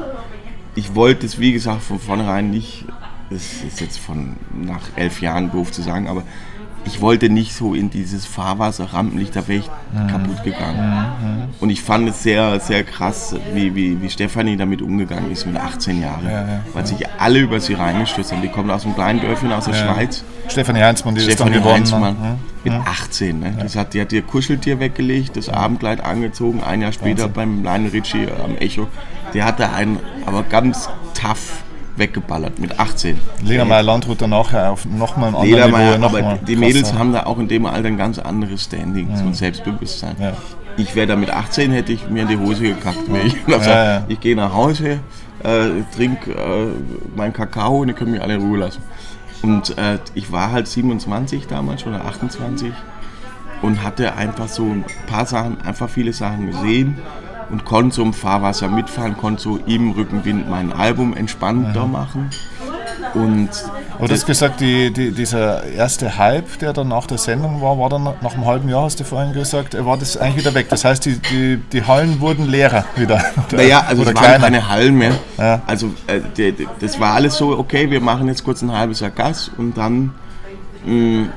[0.75, 2.85] ich wollte es wie gesagt von vornherein nicht,
[3.29, 6.23] das ist jetzt von nach elf Jahren doof zu sagen, aber
[6.85, 10.07] ich wollte nicht so in dieses Fahrwasser Rampenlicht, da wäre ich mhm.
[10.07, 10.79] kaputt gegangen.
[10.79, 11.43] Mhm.
[11.59, 15.55] Und ich fand es sehr, sehr krass, wie, wie, wie Stefanie damit umgegangen ist mit
[15.55, 16.25] 18 Jahren.
[16.25, 18.41] Ja, ja, weil sich alle über sie reingestürzt haben.
[18.41, 19.73] Die kommt aus einem kleinen Dörfchen aus der.
[19.73, 20.23] Schweiz.
[20.47, 22.37] Stefanie Heinzmann, die Stefanie ist dann Heinzmann ne?
[22.63, 23.39] mit 18.
[23.39, 23.57] Ne?
[23.59, 27.33] Das hat, die hat ihr Kuscheltier weggelegt, das Abendkleid angezogen, ein Jahr später Wahnsinn.
[27.33, 28.87] beim kleinen Richie am Echo.
[29.33, 31.63] Der hatte einen, aber ganz tough
[31.95, 33.19] weggeballert mit 18.
[33.43, 35.97] Ledermeier Landrut dann nachher auf nochmal ein anderes Niveau.
[35.97, 36.99] Noch aber die Mädels krasser.
[36.99, 39.21] haben da auch in dem Alter ein ganz anderes Standing ja.
[39.21, 40.15] und Selbstbewusstsein.
[40.19, 40.33] Ja.
[40.77, 42.97] Ich wäre da mit 18, hätte ich mir in die Hose gekackt.
[43.25, 44.99] Ich, ja, ich gehe nach Hause,
[45.43, 48.81] äh, trinke äh, meinen Kakao und ihr könnt mich alle in Ruhe lassen.
[49.43, 52.71] Und äh, ich war halt 27 damals oder 28
[53.61, 56.97] und hatte einfach so ein paar Sachen, einfach viele Sachen gesehen
[57.53, 61.91] und konnte so im Fahrwasser mitfahren, konnte so im Rückenwind mein Album entspannter mhm.
[61.91, 62.29] machen.
[63.13, 63.49] Und
[63.95, 67.77] Aber du hast gesagt, die, die, dieser erste Hype, der dann nach der Sendung war,
[67.77, 70.67] war dann nach einem halben Jahr, hast du vorhin gesagt, war das eigentlich wieder weg.
[70.69, 73.23] Das heißt, die, die, die Hallen wurden leerer wieder.
[73.51, 75.13] Naja, also es waren keine Hallen mehr.
[75.37, 75.61] Ja.
[75.67, 79.11] Also äh, die, das war alles so, okay, wir machen jetzt kurz ein halbes Jahr
[79.11, 80.11] Gas und dann
[80.85, 81.29] mh, mm,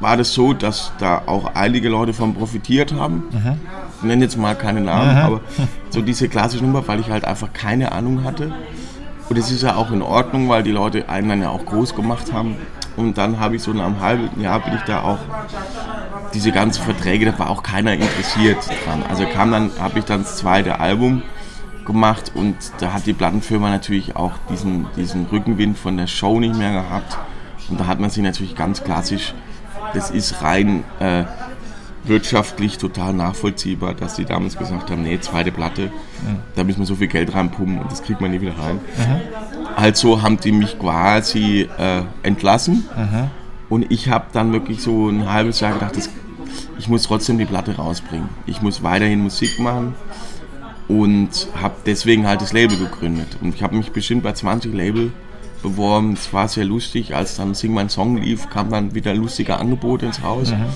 [0.00, 3.24] war das so, dass da auch einige Leute von profitiert haben.
[3.30, 3.60] Mhm.
[3.98, 5.18] Ich nenne jetzt mal keine Namen, mhm.
[5.18, 5.40] aber
[5.90, 8.52] so diese klassische Nummer, weil ich halt einfach keine Ahnung hatte.
[9.28, 11.94] Und es ist ja auch in Ordnung, weil die Leute einen dann ja auch groß
[11.94, 12.56] gemacht haben.
[12.96, 15.18] Und dann habe ich so nach einem halben Jahr bin ich da auch
[16.34, 19.02] diese ganzen Verträge, da war auch keiner interessiert dran.
[19.08, 21.22] Also kam dann, habe ich dann das zweite Album
[21.86, 26.56] gemacht und da hat die Plattenfirma natürlich auch diesen, diesen Rückenwind von der Show nicht
[26.56, 27.18] mehr gehabt.
[27.68, 29.34] Und da hat man sich natürlich ganz klassisch
[29.94, 31.24] das ist rein äh,
[32.06, 36.38] wirtschaftlich total nachvollziehbar, dass sie damals gesagt haben, nee, zweite Platte, mhm.
[36.54, 38.76] da müssen wir so viel Geld reinpumpen und das kriegt man nie wieder rein.
[38.76, 39.20] Mhm.
[39.76, 43.30] Also haben die mich quasi äh, entlassen mhm.
[43.68, 46.10] und ich habe dann wirklich so ein halbes Jahr gedacht, das,
[46.78, 48.28] ich muss trotzdem die Platte rausbringen.
[48.46, 49.94] Ich muss weiterhin Musik machen
[50.88, 53.38] und habe deswegen halt das Label gegründet.
[53.40, 55.12] Und ich habe mich bestimmt bei 20 Label
[55.62, 56.12] beworben.
[56.12, 57.16] Es war sehr lustig.
[57.16, 60.50] Als dann Sing mein Song lief, kam dann wieder lustige Angebote ins Haus.
[60.50, 60.66] Mhm.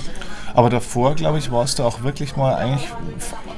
[0.59, 2.88] Aber davor, glaube ich, warst du auch wirklich mal eigentlich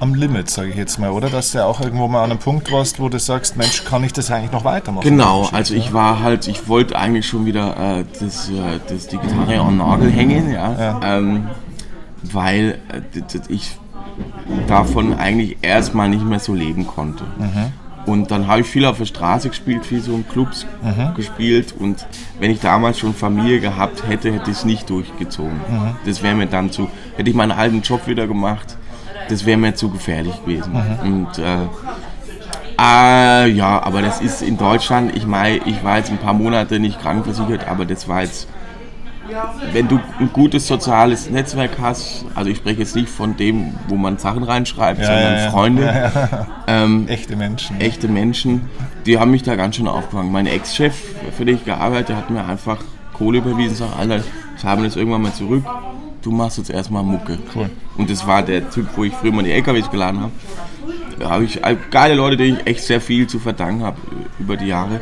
[0.00, 1.30] am Limit, sage ich jetzt mal, oder?
[1.30, 4.12] Dass du auch irgendwo mal an einem Punkt warst, wo du sagst, Mensch, kann ich
[4.12, 5.04] das eigentlich noch weitermachen?
[5.04, 9.16] Genau, also ich war halt, ich wollte eigentlich schon wieder äh, das, äh, das, die
[9.16, 10.78] Gitarre am Nagel hängen, ja.
[10.78, 11.00] ja.
[11.02, 11.48] Ähm,
[12.22, 13.78] weil äh, ich
[14.66, 17.24] davon eigentlich erstmal nicht mehr so leben konnte.
[17.38, 17.72] Mhm.
[18.06, 21.14] Und dann habe ich viel auf der Straße gespielt, viel so in Clubs mhm.
[21.14, 21.74] gespielt.
[21.78, 22.06] Und
[22.38, 25.60] wenn ich damals schon Familie gehabt hätte, hätte ich es nicht durchgezogen.
[25.68, 25.96] Mhm.
[26.06, 28.76] Das wäre mir dann zu, hätte ich meinen alten Job wieder gemacht,
[29.28, 30.72] das wäre mir zu gefährlich gewesen.
[30.72, 31.12] Mhm.
[31.12, 31.66] Und äh,
[32.80, 36.80] äh, ja, aber das ist in Deutschland, ich meine, ich war jetzt ein paar Monate
[36.80, 38.48] nicht krankenversichert, aber das war jetzt
[39.72, 43.96] wenn du ein gutes soziales Netzwerk hast, also ich spreche jetzt nicht von dem, wo
[43.96, 45.82] man Sachen reinschreibt, ja, sondern ja, Freunde.
[45.82, 47.80] Ja, ähm, echte Menschen.
[47.80, 48.68] Echte Menschen,
[49.06, 50.32] die haben mich da ganz schön aufgefangen.
[50.32, 50.94] Mein Ex-Chef,
[51.36, 52.78] für den ich gearbeitet habe, hat mir einfach
[53.12, 54.24] Kohle überwiesen und sagt, Alter,
[54.56, 55.64] ich habe das irgendwann mal zurück,
[56.22, 57.38] du machst jetzt erstmal Mucke.
[57.54, 57.70] Cool.
[57.96, 60.32] Und das war der Typ, wo ich früher mal die LKWs geladen habe.
[61.18, 63.98] Da habe ich geile Leute, denen ich echt sehr viel zu verdanken habe
[64.38, 65.00] über die Jahre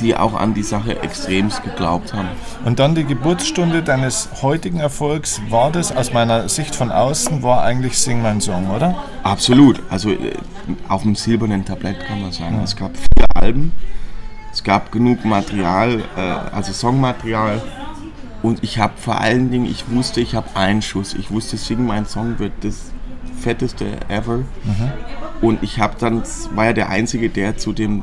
[0.00, 2.28] die auch an die Sache extremst geglaubt haben.
[2.64, 7.62] Und dann die Geburtsstunde deines heutigen Erfolgs, war das aus meiner Sicht von außen, war
[7.62, 8.94] eigentlich Sing mein Song, oder?
[9.22, 9.82] Absolut.
[9.90, 10.32] Also äh,
[10.88, 12.56] auf dem silbernen Tablett kann man sagen.
[12.56, 12.62] Ja.
[12.62, 13.72] Es gab vier Alben,
[14.52, 16.20] es gab genug Material, äh,
[16.54, 17.62] also Songmaterial.
[18.42, 21.14] Und ich habe vor allen Dingen, ich wusste, ich habe einen Schuss.
[21.14, 22.92] Ich wusste, Sing mein Song wird das
[23.40, 24.38] fetteste ever.
[24.38, 24.92] Mhm.
[25.40, 26.22] Und ich habe dann,
[26.54, 28.02] war ja der Einzige, der zu dem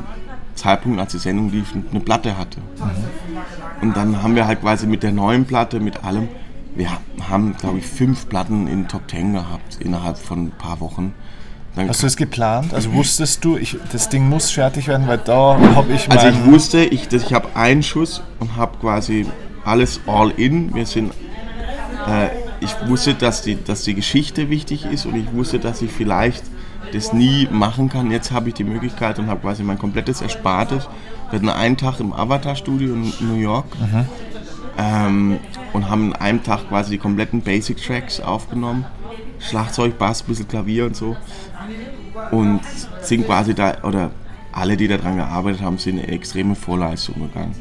[0.56, 2.60] Zeitpunkt, als die Sendung lief, eine Platte hatte.
[2.60, 3.82] Mhm.
[3.82, 6.28] Und dann haben wir halt quasi mit der neuen Platte, mit allem,
[6.76, 6.90] wir
[7.30, 11.14] haben, glaube ich, fünf Platten in Top Ten gehabt innerhalb von ein paar Wochen.
[11.76, 12.74] Dann Hast du es geplant?
[12.74, 16.46] Also wusstest du, ich, das Ding muss fertig werden, weil da habe ich Also ich
[16.46, 19.26] wusste, ich, ich habe einen Schuss und habe quasi
[19.64, 20.74] alles all in.
[20.76, 21.14] Wir sind,
[22.08, 22.28] äh,
[22.60, 26.44] ich wusste, dass die, dass die Geschichte wichtig ist und ich wusste, dass ich vielleicht
[26.92, 28.12] das nie machen kann.
[28.12, 30.88] Jetzt habe ich die Möglichkeit und habe quasi mein komplettes Erspartes.
[31.30, 33.66] Wir hatten einen Tag im Avatar-Studio in New York
[34.78, 35.40] ähm,
[35.74, 38.86] und haben an einem Tag quasi die kompletten Basic-Tracks aufgenommen.
[39.40, 41.16] Schlagzeug, Bass, ein bisschen Klavier und so.
[42.32, 42.62] Und
[43.02, 44.12] sind quasi da, oder
[44.52, 47.56] alle, die daran gearbeitet haben, sind in extreme Vorleistung gegangen.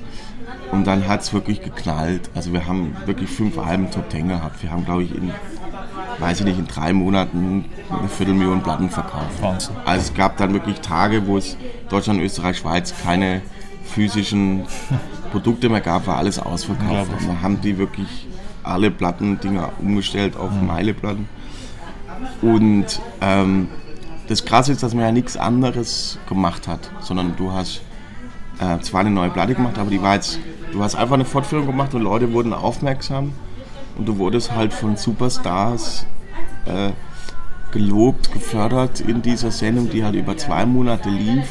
[0.73, 2.31] Und dann hat es wirklich geknallt.
[2.35, 4.63] Also wir haben wirklich fünf Alben Top Ten gehabt.
[4.63, 5.31] Wir haben, glaube ich, in,
[6.21, 9.41] weiß ich nicht, in drei Monaten eine Viertelmillion Platten verkauft.
[9.41, 9.75] Wahnsinn.
[9.85, 11.57] Also es gab dann wirklich Tage, wo es
[11.89, 13.43] Deutschland, Österreich, Schweiz keine
[13.85, 14.65] physischen
[15.33, 17.11] Produkte mehr gab, war alles ausverkauft.
[17.19, 18.29] Und dann haben die wirklich
[18.63, 20.67] alle Plattendinger umgestellt auf mhm.
[20.67, 21.29] Meileplatten.
[22.43, 23.69] Und ähm,
[24.29, 27.81] das Krasse ist, dass man ja nichts anderes gemacht hat, sondern du hast
[28.61, 30.39] äh, zwar eine neue Platte gemacht, aber die war jetzt,
[30.73, 33.33] du hast einfach eine Fortführung gemacht und Leute wurden aufmerksam
[33.97, 36.07] und du wurdest halt von Superstars
[36.67, 36.91] äh,
[37.73, 41.49] gelobt, gefördert in dieser Sendung, die halt über zwei Monate lief.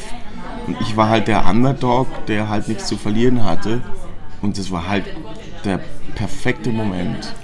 [0.66, 3.80] Und ich war halt der Underdog, der halt nichts zu verlieren hatte.
[4.42, 5.04] Und das war halt
[5.64, 5.80] der
[6.14, 7.34] perfekte Moment.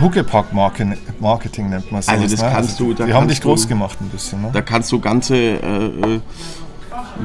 [0.00, 2.08] Huckepack-Marketing nennt man es.
[2.08, 2.50] Also das ne?
[2.52, 2.94] kannst du...
[2.94, 4.42] Da die haben dich groß gemacht ein bisschen.
[4.42, 4.50] Ne?
[4.52, 6.20] Da kannst du ganze äh, äh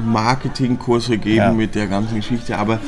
[0.05, 1.51] Marketingkurse geben ja.
[1.51, 2.79] mit der ganzen Geschichte, aber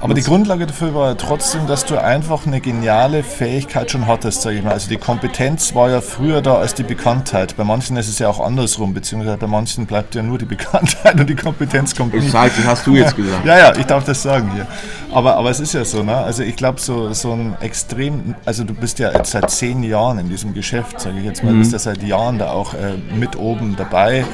[0.00, 4.42] aber die Grundlage dafür war ja trotzdem, dass du einfach eine geniale Fähigkeit schon hattest,
[4.42, 4.72] sage ich mal.
[4.72, 7.56] Also die Kompetenz war ja früher da als die Bekanntheit.
[7.56, 11.18] Bei manchen ist es ja auch andersrum, beziehungsweise bei manchen bleibt ja nur die Bekanntheit
[11.18, 12.32] und die Kompetenz kommt nicht.
[12.32, 13.44] Das hast du jetzt gesagt.
[13.44, 14.66] Ja, ja, ich darf das sagen hier.
[15.12, 16.16] Aber, aber es ist ja so, ne?
[16.16, 20.18] Also ich glaube, so, so ein extrem, also du bist ja jetzt seit zehn Jahren
[20.18, 21.60] in diesem Geschäft, sage ich jetzt mal, mhm.
[21.60, 24.24] bist ja seit Jahren da auch äh, mit oben dabei.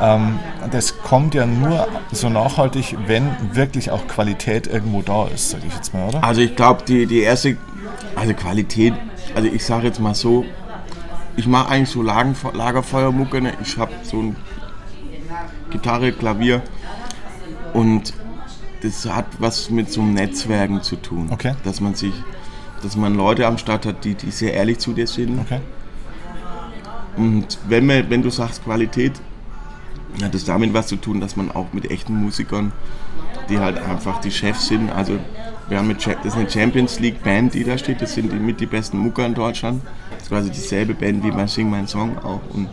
[0.00, 0.38] Ähm,
[0.70, 5.74] das kommt ja nur so nachhaltig, wenn wirklich auch Qualität irgendwo da ist, sage ich
[5.74, 6.24] jetzt mal, oder?
[6.24, 7.56] Also ich glaube, die, die erste,
[8.16, 8.94] also Qualität,
[9.34, 10.44] also ich sage jetzt mal so,
[11.36, 13.52] ich mache eigentlich so Lagen, Lagerfeuermucke, ne?
[13.62, 14.36] ich habe so ein
[15.70, 16.62] Gitarre, Klavier
[17.72, 18.12] und
[18.82, 21.28] das hat was mit so einem Netzwerken zu tun.
[21.30, 21.54] Okay.
[21.64, 22.12] Dass man sich,
[22.82, 25.38] dass man Leute am Start hat, die, die sehr ehrlich zu dir sind.
[25.40, 25.60] Okay.
[27.16, 29.12] Und wenn, man, wenn du sagst Qualität,
[30.22, 32.72] hat es damit was zu tun, dass man auch mit echten Musikern,
[33.48, 35.18] die halt einfach die Chefs sind, also
[35.68, 38.36] wir haben mit, das ist eine Champions League Band, die da steht, das sind die
[38.36, 39.82] mit die besten Mucker in Deutschland.
[40.10, 42.40] Das ist quasi dieselbe Band wie bei Sing My Song auch.
[42.54, 42.68] Und,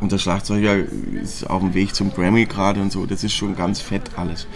[0.00, 0.74] und der Schlagzeuger
[1.22, 4.48] ist auf dem Weg zum Grammy gerade und so, das ist schon ganz fett alles.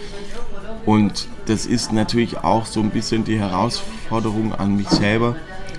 [0.85, 5.37] Und das ist natürlich auch so ein bisschen die Herausforderung an mich selber,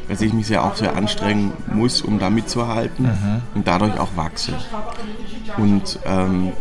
[0.08, 3.42] dass ich mich ja auch sehr anstrengen muss, um da mitzuhalten mhm.
[3.54, 4.54] und dadurch auch wachse.
[5.58, 6.52] Und, ähm,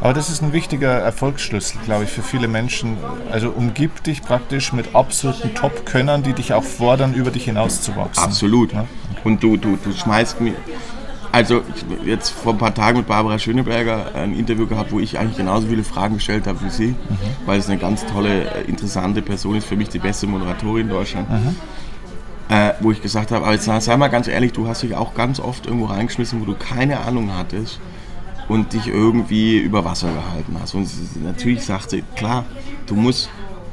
[0.00, 2.96] aber das ist ein wichtiger Erfolgsschlüssel, glaube ich, für viele Menschen.
[3.30, 8.22] Also umgib dich praktisch mit absoluten Top-Könnern, die dich auch fordern, über dich hinauszuwachsen.
[8.22, 8.72] Absolut.
[8.72, 8.86] Ja?
[9.24, 10.54] Und du, du, du schmeißt mir.
[11.32, 11.62] Also
[12.04, 15.66] jetzt vor ein paar Tagen mit Barbara Schöneberger ein Interview gehabt, wo ich eigentlich genauso
[15.66, 16.96] viele Fragen gestellt habe wie sie, mhm.
[17.44, 21.28] weil es eine ganz tolle, interessante Person ist, für mich die beste Moderatorin in Deutschland.
[21.30, 21.56] Mhm
[22.50, 25.14] äh, wo ich gesagt habe, aber jetzt sei mal ganz ehrlich, du hast dich auch
[25.14, 27.80] ganz oft irgendwo reingeschmissen, wo du keine Ahnung hattest
[28.48, 30.74] und dich irgendwie über Wasser gehalten hast.
[30.74, 30.88] Und
[31.22, 32.44] natürlich sagte, klar,
[32.86, 33.28] du musst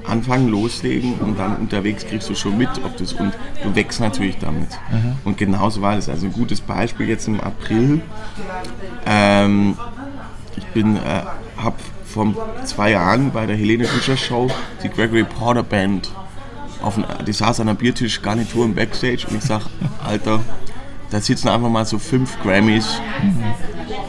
[0.05, 4.37] anfangen, loslegen und dann unterwegs kriegst du schon mit, ob das und du wächst natürlich
[4.39, 4.69] damit.
[4.91, 5.15] Mhm.
[5.25, 6.09] Und genauso war das.
[6.09, 8.01] Also ein gutes Beispiel jetzt im April.
[9.05, 9.77] Ähm,
[10.55, 11.23] ich bin, äh,
[11.57, 12.33] habe vor
[12.65, 14.49] zwei Jahren bei der Helene Fischer Show
[14.83, 16.11] die Gregory Porter Band
[16.81, 19.61] auf ein, die saß an einer Biertisch-Garnitur im Backstage und ich sag,
[20.03, 20.41] Alter,
[21.09, 22.99] da sitzen einfach mal so fünf Grammys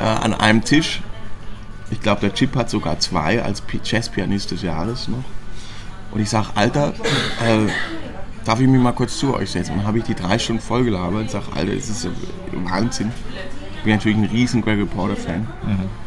[0.02, 1.00] äh, an einem Tisch.
[1.90, 5.24] Ich glaube, der Chip hat sogar zwei als Jazzpianist des Jahres noch.
[6.10, 6.88] Und ich sag, Alter,
[7.44, 7.70] äh,
[8.44, 9.72] darf ich mich mal kurz zu euch setzen?
[9.72, 12.08] Und dann habe ich die drei Stunden voll gelabert und sag, Alter, das ist
[12.52, 13.12] Wahnsinn.
[13.76, 15.40] Ich bin natürlich ein riesen Greg Porter-Fan.
[15.40, 16.02] Mhm.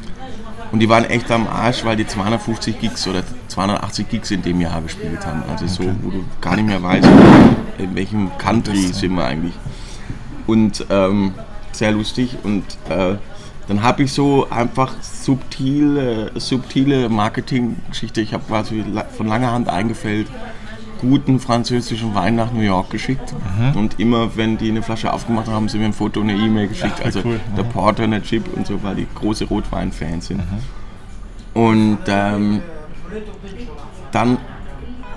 [0.72, 4.60] Und die waren echt am Arsch, weil die 250 Gigs oder 280 Gigs in dem
[4.60, 5.44] Jahr gespielt haben.
[5.50, 7.08] Also so, wo du gar nicht mehr weißt,
[7.78, 9.54] in welchem Country sind wir eigentlich.
[10.48, 11.34] Und ähm,
[11.72, 12.38] sehr lustig.
[12.44, 13.16] Und äh,
[13.68, 18.22] dann habe ich so einfach subtile, subtile Marketinggeschichte.
[18.22, 18.84] Ich habe quasi
[19.18, 20.28] von langer Hand eingefällt,
[21.02, 23.34] guten französischen Wein nach New York geschickt.
[23.58, 23.78] Mhm.
[23.78, 26.40] Und immer, wenn die eine Flasche aufgemacht haben, haben sie mir ein Foto und eine
[26.40, 26.98] E-Mail geschickt.
[27.00, 27.40] Ach, also cool.
[27.58, 27.70] der mhm.
[27.70, 30.38] Porter, der Chip und so, weil die große Rotwein-Fans sind.
[30.38, 31.62] Mhm.
[31.62, 32.62] Und ähm,
[34.12, 34.38] dann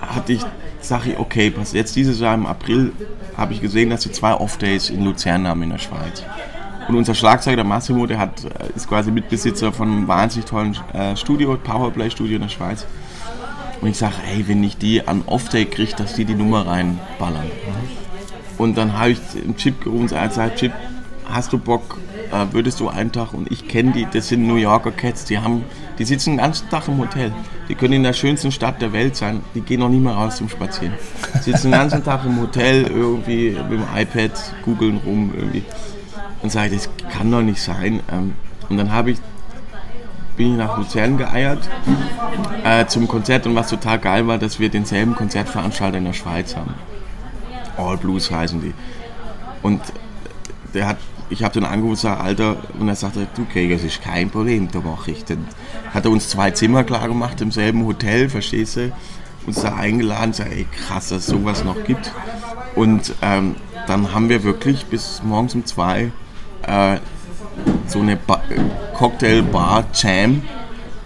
[0.00, 0.42] hatte ich,
[0.80, 2.92] sage ich, okay, pass jetzt dieses Jahr im April
[3.37, 6.24] habe ich gesehen, dass sie zwei Off-Days in Luzern haben in der Schweiz.
[6.88, 10.77] Und unser Schlagzeuger, der Massimo, der hat, äh, ist quasi Mitbesitzer von einem wahnsinnig tollen
[10.94, 12.87] äh, Studio, Powerplay-Studio in der Schweiz.
[13.81, 17.46] Und ich sage, hey, wenn ich die an Off-Day kriege, dass die die Nummer reinballern.
[18.57, 20.72] Und dann habe ich einen Chip gerufen und gesagt, Chip,
[21.31, 21.98] hast du Bock,
[22.33, 25.38] äh, würdest du einen Tag, und ich kenne die, das sind New Yorker Cats, die
[25.38, 25.64] haben,
[25.98, 27.33] die sitzen den ganzen Tag im Hotel.
[27.68, 30.37] Die können in der schönsten Stadt der Welt sein, die gehen noch nie mehr raus
[30.37, 30.94] zum Spazieren.
[31.42, 34.33] Sitzen den ganzen Tag im Hotel irgendwie mit dem iPad,
[34.64, 35.64] googeln rum irgendwie.
[36.42, 38.01] Und sage, das kann doch nicht sein.
[38.12, 38.35] Ähm,
[38.68, 39.18] und dann habe ich
[40.38, 41.68] bin ich nach Luzern geeiert
[42.64, 46.57] äh, zum Konzert und was total geil war, dass wir denselben Konzertveranstalter in der Schweiz
[46.57, 46.74] haben.
[47.77, 48.72] All Blues heißen die.
[49.62, 49.83] Und
[50.74, 50.98] der hat,
[51.29, 54.31] ich habe den angerufen und gesagt, Alter, und er sagte, du Krieger, das ist kein
[54.31, 55.24] Problem, da mache ich.
[55.24, 55.46] Dann
[55.92, 58.92] hat er uns zwei Zimmer klar gemacht im selben Hotel, verstehst du?
[59.44, 62.12] Uns da eingeladen, sag, ey krass, dass es sowas noch gibt.
[62.77, 63.57] Und ähm,
[63.88, 66.12] dann haben wir wirklich bis morgens um zwei
[66.68, 66.98] äh,
[67.87, 68.40] so eine ba
[68.94, 70.42] Cocktail-Bar-Jam,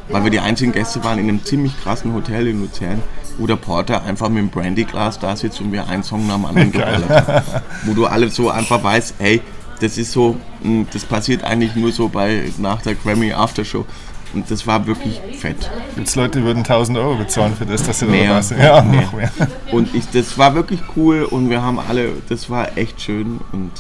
[0.08, 3.02] weil wir die einzigen Gäste waren in einem ziemlich krassen Hotel in Luzern,
[3.38, 6.46] wo der Porter einfach mit dem Brandyglas da sitzt und wir einen Song nach dem
[6.46, 7.62] anderen geballert haben.
[7.84, 9.42] Wo du alle so einfach weißt, hey,
[9.80, 13.84] das ist so, hm, das passiert eigentlich nur so bei nach der Grammy Aftershow.
[14.32, 15.70] Und das war wirklich fett.
[15.96, 18.50] Jetzt Leute würden 1000 Euro bezahlen für das, dass sie mehr, da was.
[18.50, 19.02] Ja, mehr.
[19.02, 19.30] noch mehr.
[19.70, 23.70] Und ich, das war wirklich cool und wir haben alle, das war echt schön und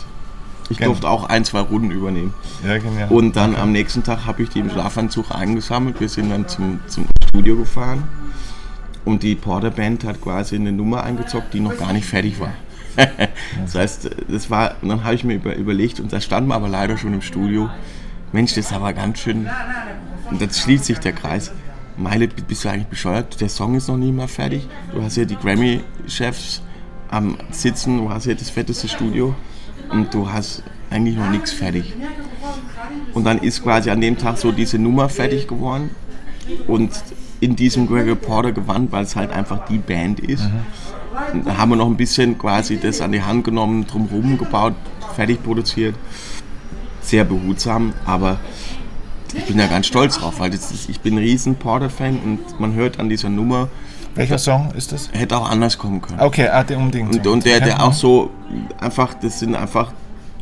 [0.72, 2.34] ich Gen durfte auch ein, zwei Runden übernehmen.
[2.66, 3.08] Ja, genial.
[3.10, 3.62] Und dann okay.
[3.62, 6.00] am nächsten Tag habe ich die im Schlafanzug eingesammelt.
[6.00, 8.04] Wir sind dann zum, zum Studio gefahren
[9.04, 12.52] und die Porter Band hat quasi eine Nummer eingezockt, die noch gar nicht fertig war.
[13.62, 16.56] das heißt, das war, und dann habe ich mir über, überlegt, und da standen wir
[16.56, 17.70] aber leider schon im Studio.
[18.32, 19.48] Mensch, das ist aber ganz schön.
[20.30, 21.52] Und jetzt schließt sich der Kreis.
[21.96, 23.40] Meile, bist du eigentlich bescheuert?
[23.40, 24.66] Der Song ist noch nie mal fertig.
[24.94, 26.62] Du hast ja die Grammy-Chefs
[27.10, 29.34] am Sitzen, du hast ja das fetteste Studio
[29.90, 31.92] und du hast eigentlich noch nichts fertig.
[33.14, 35.90] Und dann ist quasi an dem Tag so diese Nummer fertig geworden
[36.66, 36.90] und
[37.40, 40.44] in diesem Gregor Porter Gewand, weil es halt einfach die Band ist.
[40.44, 41.44] Mhm.
[41.44, 44.74] Da haben wir noch ein bisschen quasi das an die Hand genommen, drumherum gebaut,
[45.14, 45.94] fertig produziert.
[47.00, 48.38] Sehr behutsam, aber
[49.34, 52.74] ich bin ja ganz stolz drauf, weil ist, ich bin ein riesen Porter-Fan und man
[52.74, 53.68] hört an dieser Nummer.
[54.14, 55.10] Welcher Song ist das?
[55.12, 56.20] Hätte auch anders kommen können.
[56.20, 57.14] Okay, ah, unbedingt.
[57.14, 58.30] Und, und der, der auch so
[58.78, 59.92] einfach, das sind einfach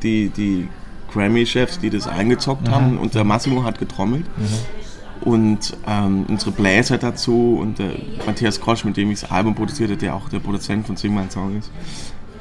[0.03, 0.69] die, die
[1.13, 2.71] Grammy-Chefs, die das eingezockt mhm.
[2.73, 4.27] haben und der Massimo hat getrommelt.
[4.37, 4.81] Mhm
[5.23, 7.93] und ähm, unsere Bläser dazu und der
[8.27, 11.31] Matthias Krosch, mit dem ich das Album produzierte, der auch der Produzent von Sing Mein
[11.31, 11.71] Song ist,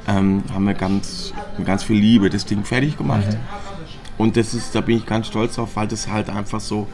[0.08, 3.26] ähm, haben wir ganz, mit ganz viel Liebe das Ding fertig gemacht.
[3.28, 3.36] Mhm.
[4.18, 6.88] Und das ist, da bin ich ganz stolz drauf, weil das halt einfach so,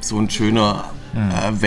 [0.00, 1.30] so ein schöner mhm.
[1.30, 1.62] äh,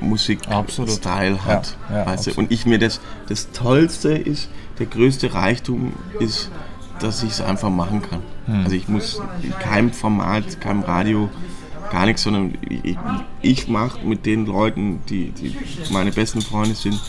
[0.00, 1.76] Weltmusik-Style hat.
[1.90, 2.32] Ja, ja?
[2.36, 6.50] Und ich mir das, das Tollste ist, der größte Reichtum ist,
[7.00, 8.22] dass ich es einfach machen kann.
[8.46, 8.64] Mhm.
[8.64, 11.30] Also ich muss in keinem Format, keinem Radio
[11.90, 12.98] gar nichts, sondern ich,
[13.40, 15.56] ich mache mit den Leuten, die, die
[15.90, 17.00] meine besten Freunde sind,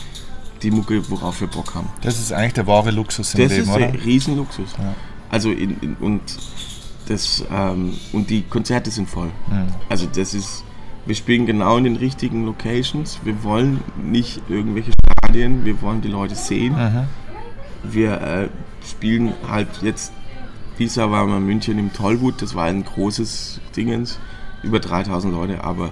[0.62, 1.88] die Mucke, worauf wir Bock haben.
[2.02, 3.80] Das ist eigentlich der wahre Luxus im das Leben, oder?
[3.80, 4.72] Das ist ein Riesenluxus.
[4.78, 4.94] Ja.
[5.28, 6.22] Also in, in, und
[7.08, 9.30] das ähm, und die Konzerte sind voll.
[9.48, 9.68] Mhm.
[9.88, 10.64] Also das ist,
[11.06, 13.20] wir spielen genau in den richtigen Locations.
[13.24, 16.74] Wir wollen nicht irgendwelche Stadien, wir wollen die Leute sehen.
[16.74, 17.04] Mhm.
[17.82, 18.48] Wir äh,
[18.86, 20.12] spielen halt jetzt,
[20.78, 24.18] waren wir in München im Tollwood, das war ein großes Dingens
[24.62, 25.90] über 3000 Leute, aber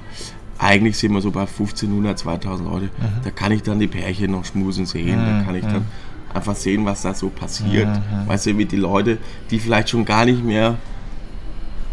[0.59, 2.85] eigentlich sind wir so bei 1500, 2000 Leute.
[2.87, 3.23] Mhm.
[3.23, 5.27] Da kann ich dann die Pärchen noch schmusen sehen, mhm.
[5.27, 5.85] da kann ich dann
[6.33, 7.87] einfach sehen, was da so passiert.
[7.87, 8.29] Mhm.
[8.29, 9.18] Weißt du, wie die Leute,
[9.51, 10.77] die vielleicht schon gar nicht mehr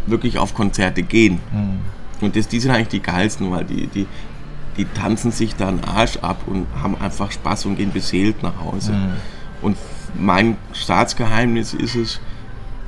[0.06, 1.40] wirklich auf Konzerte gehen.
[1.52, 1.95] Mhm.
[2.20, 4.06] Und das, die sind eigentlich die geilsten, weil die, die,
[4.76, 8.60] die tanzen sich da einen Arsch ab und haben einfach Spaß und gehen beseelt nach
[8.60, 8.92] Hause.
[8.92, 9.12] Mhm.
[9.62, 9.76] Und
[10.18, 12.20] mein Staatsgeheimnis ist es,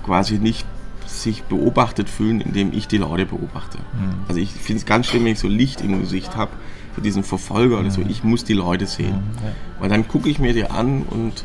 [0.04, 0.66] quasi nicht
[1.06, 3.78] sich beobachtet fühlen, indem ich die Leute beobachte.
[3.78, 4.24] Mhm.
[4.28, 6.50] Also ich finde es ganz schlimm, wenn ich so Licht im Gesicht habe,
[6.94, 7.82] für diesen Verfolger mhm.
[7.82, 8.02] oder so.
[8.08, 9.14] Ich muss die Leute sehen.
[9.14, 9.44] Mhm.
[9.44, 9.52] Ja.
[9.78, 11.44] Weil dann gucke ich mir die an und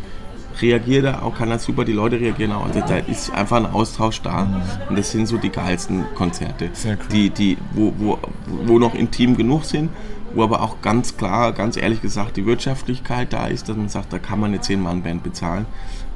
[0.61, 2.65] reagiere da auch, kann das super, die Leute reagieren auch.
[2.65, 4.61] Also da ist einfach ein Austausch da.
[4.89, 6.97] Und das sind so die geilsten Konzerte, cool.
[7.11, 9.89] die, die, wo, wo, wo noch intim genug sind,
[10.33, 14.13] wo aber auch ganz klar, ganz ehrlich gesagt, die Wirtschaftlichkeit da ist, dass man sagt,
[14.13, 15.65] da kann man eine 10-Mann-Band bezahlen.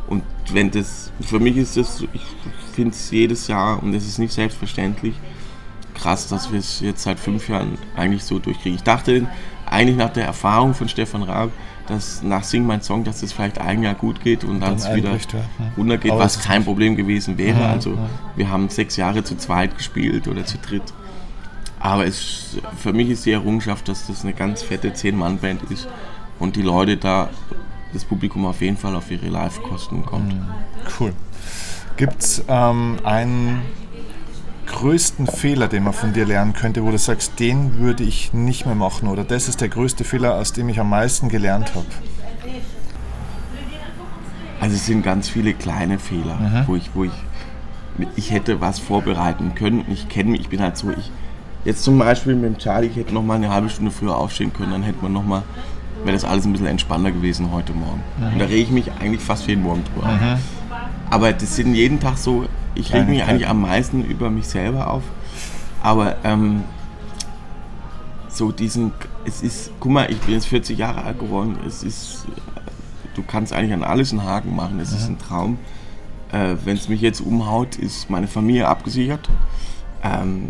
[0.08, 2.22] Und wenn das, für mich ist das, ich
[2.74, 5.16] finde es jedes Jahr, und es ist nicht selbstverständlich,
[5.94, 8.76] krass, dass wir es jetzt seit fünf Jahren eigentlich so durchkriegen.
[8.76, 9.28] Ich dachte
[9.66, 11.52] eigentlich nach der Erfahrung von Stefan Raab,
[11.88, 14.94] dass nach Sing mein Song, dass es vielleicht ein Jahr gut geht und dann, es
[14.94, 15.18] wieder
[15.78, 17.60] runtergeht, Aber was kein Problem gewesen wäre.
[17.62, 18.10] Ja, also ja.
[18.36, 20.94] wir haben sechs Jahre zu zweit gespielt oder zu dritt.
[21.80, 25.88] Aber es, für mich ist die Errungenschaft, dass das eine ganz fette Zehn-Mann-Band ist
[26.40, 27.30] und die Leute da
[27.94, 30.34] das Publikum auf jeden Fall auf ihre Live-Kosten kommt.
[30.34, 30.46] Mhm.
[31.00, 31.14] Cool.
[31.96, 33.62] Gibt es ähm, einen
[34.68, 38.66] größten Fehler, den man von dir lernen könnte, wo du sagst, den würde ich nicht
[38.66, 41.88] mehr machen oder das ist der größte Fehler, aus dem ich am meisten gelernt habe?
[44.60, 46.64] Also es sind ganz viele kleine Fehler, mhm.
[46.68, 47.12] wo, ich, wo, ich,
[48.16, 49.86] ich hätte was vorbereiten können.
[49.90, 51.12] Ich kenne mich, ich bin halt so, ich
[51.64, 54.54] jetzt zum Beispiel mit dem Charlie, ich hätte noch mal eine halbe Stunde früher aufstehen
[54.54, 55.44] können, dann hätte man noch mal,
[56.04, 58.02] wäre das alles ein bisschen entspannter gewesen heute Morgen.
[58.20, 58.34] Mhm.
[58.34, 60.08] Und da rege ich mich eigentlich fast jeden Morgen drüber.
[60.08, 60.40] Mhm.
[61.10, 62.46] Aber das sind jeden Tag so,
[62.78, 65.04] ich rege mich eigentlich am meisten über mich selber auf.
[65.82, 66.64] Aber ähm,
[68.30, 68.92] so diesen,
[69.26, 72.26] es ist, guck mal, ich bin jetzt 40 Jahre alt geworden, es ist,
[73.16, 74.98] du kannst eigentlich an alles einen Haken machen, es mhm.
[74.98, 75.58] ist ein Traum.
[76.32, 79.30] Äh, Wenn es mich jetzt umhaut, ist meine Familie abgesichert.
[80.04, 80.50] Ähm,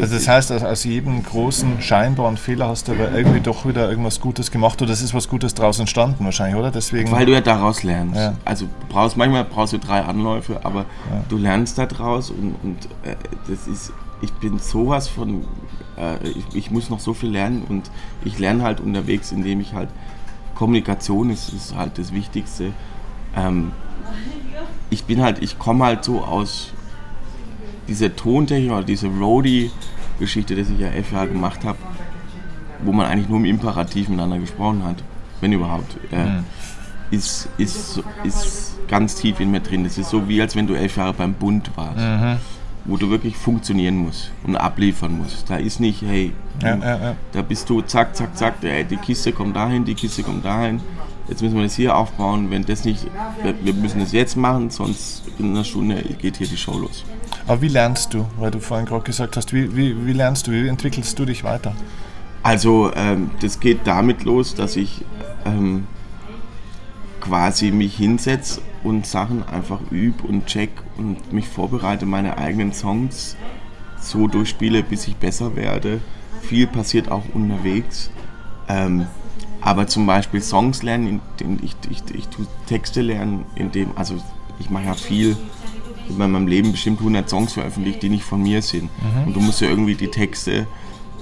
[0.00, 4.20] also das heißt, aus jedem großen scheinbaren Fehler hast du aber irgendwie doch wieder irgendwas
[4.20, 6.70] Gutes gemacht oder es ist was Gutes daraus entstanden wahrscheinlich, oder?
[6.70, 8.16] Deswegen Weil du ja daraus lernst.
[8.16, 8.34] Ja.
[8.44, 11.24] Also brauchst manchmal brauchst du drei Anläufe, aber ja.
[11.28, 13.16] du lernst daraus und, und äh,
[13.48, 15.44] das ist, ich bin sowas von,
[15.98, 17.90] äh, ich, ich, muss noch so viel lernen und
[18.24, 19.88] ich lerne halt unterwegs, indem ich halt
[20.54, 22.72] Kommunikation ist, ist halt das Wichtigste.
[23.36, 23.72] Ähm,
[24.90, 26.72] ich bin halt, ich komme halt so aus
[27.88, 31.78] dieser Tontechnik oder diese Roadie-Geschichte, die ich ja elf Jahre gemacht habe,
[32.84, 35.02] wo man eigentlich nur im Imperativ miteinander gesprochen hat,
[35.40, 36.44] wenn überhaupt, äh, mhm.
[37.10, 39.84] ist, ist, ist ganz tief in mir drin.
[39.84, 41.98] Das ist so wie, als wenn du elf Jahre beim Bund warst.
[41.98, 42.38] Mhm.
[42.84, 45.48] Wo du wirklich funktionieren musst und abliefern musst.
[45.48, 47.16] Da ist nicht, hey, ja, ja, ja.
[47.30, 50.80] da bist du zack, zack, zack, ey, die Kiste kommt dahin, die Kiste kommt dahin,
[51.28, 52.50] jetzt müssen wir das hier aufbauen.
[52.50, 53.06] Wenn das nicht,
[53.62, 57.04] wir müssen das jetzt machen, sonst in einer Stunde geht hier die Show los.
[57.46, 58.26] Aber wie lernst du?
[58.38, 61.44] Weil du vorhin gerade gesagt hast, wie, wie, wie lernst du, wie entwickelst du dich
[61.44, 61.74] weiter?
[62.42, 65.04] Also ähm, das geht damit los, dass ich
[65.44, 65.86] ähm,
[67.20, 73.36] quasi mich hinsetze und Sachen einfach übe und check und mich vorbereite, meine eigenen Songs
[74.00, 76.00] so durchspiele, bis ich besser werde.
[76.42, 78.10] Viel passiert auch unterwegs.
[78.68, 79.06] Ähm,
[79.60, 84.16] aber zum Beispiel Songs lernen, ich, ich, ich, ich tue Texte lernen, indem, also
[84.58, 85.36] ich mache ja viel
[86.20, 88.84] in meinem Leben bestimmt 100 Songs veröffentlicht, die nicht von mir sind.
[88.84, 89.28] Mhm.
[89.28, 90.66] Und du musst ja irgendwie die Texte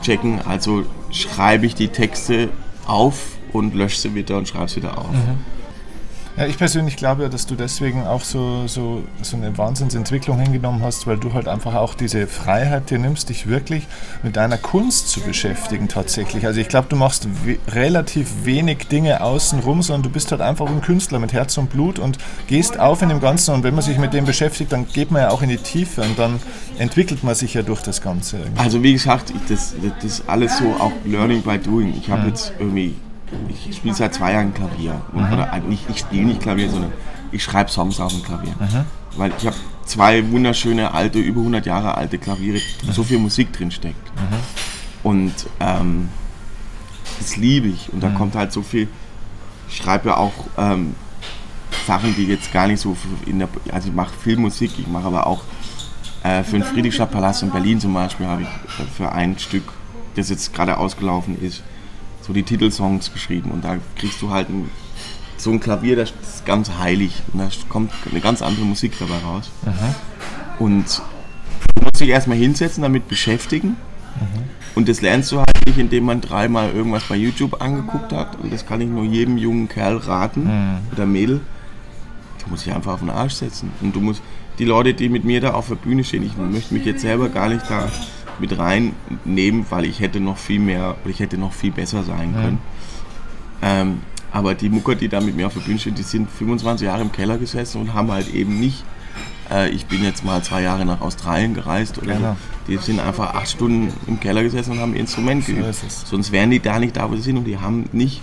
[0.02, 0.40] checken.
[0.40, 2.48] Also schreibe ich die Texte
[2.86, 5.10] auf und lösche sie wieder und schreibe sie wieder auf.
[5.10, 5.59] Mhm.
[6.36, 10.82] Ja, ich persönlich glaube ja, dass du deswegen auch so, so, so eine Wahnsinnsentwicklung hingenommen
[10.82, 13.86] hast, weil du halt einfach auch diese Freiheit dir nimmst, dich wirklich
[14.22, 16.46] mit deiner Kunst zu beschäftigen tatsächlich.
[16.46, 20.66] Also ich glaube, du machst we relativ wenig Dinge außenrum, sondern du bist halt einfach
[20.66, 23.82] ein Künstler mit Herz und Blut und gehst auf in dem Ganzen und wenn man
[23.82, 26.40] sich mit dem beschäftigt, dann geht man ja auch in die Tiefe und dann
[26.78, 28.38] entwickelt man sich ja durch das Ganze.
[28.38, 28.60] Irgendwie.
[28.60, 31.94] Also wie gesagt, ich, das, das ist alles so auch Learning by Doing.
[31.98, 32.28] Ich habe mhm.
[32.28, 32.94] jetzt irgendwie
[33.48, 35.00] ich spiele seit zwei Jahren Klavier.
[35.12, 35.32] Mhm.
[35.32, 36.92] Oder nicht, ich spiele nicht Klavier, sondern
[37.32, 38.54] ich schreibe Songs auf dem Klavier.
[38.58, 38.84] Mhm.
[39.16, 42.92] Weil ich habe zwei wunderschöne alte, über 100 Jahre alte Klaviere, mhm.
[42.92, 44.14] so viel Musik drin steckt.
[44.16, 44.36] Mhm.
[45.02, 46.08] Und ähm,
[47.18, 47.92] das liebe ich.
[47.92, 48.14] Und da mhm.
[48.14, 48.88] kommt halt so viel.
[49.68, 50.94] Ich schreibe ja auch ähm,
[51.86, 53.48] Sachen, die jetzt gar nicht so in der.
[53.72, 55.42] Also ich mache viel Musik, ich mache aber auch
[56.22, 58.48] äh, für den Friedrichstadtpalast in Berlin zum Beispiel habe ich
[58.96, 59.64] für ein Stück,
[60.16, 61.62] das jetzt gerade ausgelaufen ist,
[62.22, 64.70] so die Titelsongs geschrieben und da kriegst du halt ein,
[65.36, 69.18] so ein Klavier, das ist ganz heilig und da kommt eine ganz andere Musik dabei
[69.18, 69.50] raus.
[69.66, 69.94] Aha.
[70.58, 71.02] Und
[71.76, 73.68] du musst dich erstmal hinsetzen, damit beschäftigen.
[73.68, 74.50] Mhm.
[74.74, 78.36] Und das lernst du halt nicht, indem man dreimal irgendwas bei YouTube angeguckt hat.
[78.36, 80.78] Und das kann ich nur jedem jungen Kerl raten mhm.
[80.92, 81.40] oder Mädel.
[82.42, 83.72] Du musst dich einfach auf den Arsch setzen.
[83.80, 84.22] Und du musst
[84.58, 87.30] die Leute, die mit mir da auf der Bühne stehen, ich möchte mich jetzt selber
[87.30, 87.90] gar nicht da
[88.40, 92.58] mit reinnehmen, weil ich hätte noch viel mehr, ich hätte noch viel besser sein können.
[93.62, 93.80] Ja.
[93.82, 94.00] Ähm,
[94.32, 97.02] aber die Mucker, die da mit mir auf der Bühne stehen, die sind 25 Jahre
[97.02, 98.84] im Keller gesessen und haben halt eben nicht,
[99.50, 102.36] äh, ich bin jetzt mal zwei Jahre nach Australien gereist oder genau.
[102.66, 102.72] so.
[102.72, 105.74] Die sind einfach acht Stunden im Keller gesessen und haben ihr Instrument so geübt.
[106.06, 108.20] Sonst wären die da nicht da, wo sie sind und die haben nicht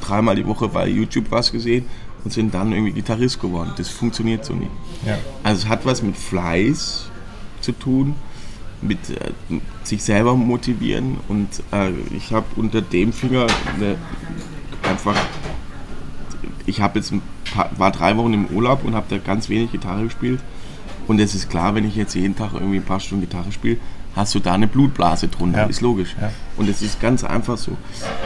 [0.00, 1.84] dreimal die Woche bei YouTube was gesehen
[2.24, 3.72] und sind dann irgendwie Gitarrist geworden.
[3.76, 4.70] Das funktioniert so nicht.
[5.04, 5.18] Ja.
[5.42, 7.10] Also es hat was mit Fleiß
[7.60, 8.14] zu tun
[8.82, 13.96] mit äh, sich selber motivieren und äh, ich habe unter dem Finger eine,
[14.82, 15.16] einfach,
[16.66, 17.12] ich habe jetzt
[17.52, 20.40] paar, war drei Wochen im Urlaub und habe da ganz wenig Gitarre gespielt
[21.06, 23.78] und es ist klar, wenn ich jetzt jeden Tag irgendwie ein paar Stunden Gitarre spiele,
[24.14, 25.66] hast du da eine Blutblase drunter, ja.
[25.66, 26.16] ist logisch.
[26.20, 26.32] Ja.
[26.56, 27.76] Und es ist ganz einfach so,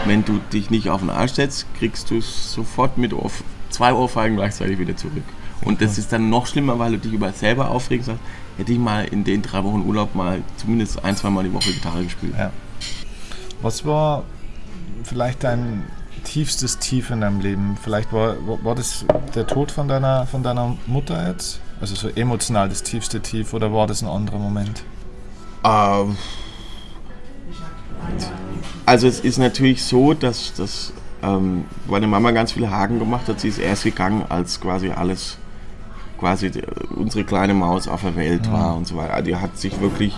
[0.07, 3.31] wenn du dich nicht auf den Arsch setzt, kriegst du es sofort mit Ohr,
[3.71, 5.25] zwei Ohrfeigen gleichzeitig wieder zurück.
[5.63, 8.31] Und das ist dann noch schlimmer, weil du dich über selber aufregst und sagst,
[8.61, 11.73] hätte ich mal in den drei Wochen Urlaub mal zumindest ein, zwei Mal die Woche
[11.73, 12.35] Gitarre gespielt.
[12.39, 12.51] Ja.
[13.63, 14.25] Was war
[15.03, 15.85] vielleicht dein
[16.25, 17.79] tiefstes Tief in deinem Leben?
[17.83, 21.61] Vielleicht war, war das der Tod von deiner, von deiner Mutter jetzt?
[21.81, 24.83] Also so emotional das tiefste Tief oder war das ein anderer Moment?
[25.65, 26.19] Ähm,
[28.85, 30.93] also es ist natürlich so, dass, dass
[31.23, 33.41] ähm, meine Mama ganz viele Haken gemacht hat.
[33.41, 35.39] Sie ist erst gegangen, als quasi alles
[36.21, 36.53] quasi
[36.95, 38.53] unsere kleine Maus auf der Welt mhm.
[38.53, 39.23] war und so weiter.
[39.23, 40.15] Die hat sich wirklich,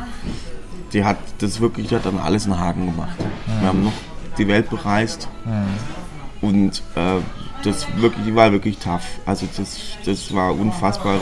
[0.93, 3.19] die hat das wirklich, die hat dann alles einen Haken gemacht.
[3.19, 3.61] Mhm.
[3.61, 3.93] Wir haben noch
[4.37, 6.49] die Welt bereist mhm.
[6.49, 7.21] und äh,
[7.65, 9.07] das wirklich, die war wirklich tough.
[9.25, 11.21] Also das, das war unfassbar,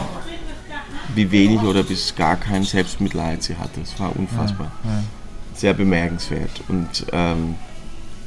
[1.14, 3.80] wie wenig oder bis gar kein Selbstmitleid sie hatte.
[3.80, 4.72] Das war unfassbar.
[5.54, 6.62] Sehr bemerkenswert.
[6.68, 7.56] Und ähm,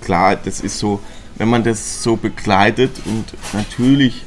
[0.01, 1.01] klar, das ist so,
[1.37, 4.23] wenn man das so begleitet und natürlich,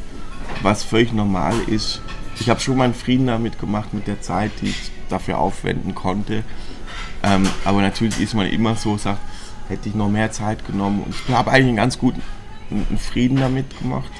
[0.62, 2.00] was völlig normal ist,
[2.39, 6.43] ich habe schon meinen Frieden damit gemacht mit der Zeit, die ich dafür aufwenden konnte.
[7.22, 9.20] Ähm, aber natürlich ist man immer so, sagt,
[9.68, 11.03] hätte ich noch mehr Zeit genommen.
[11.03, 12.22] Und ich habe eigentlich einen ganz guten
[12.70, 14.11] einen Frieden damit gemacht.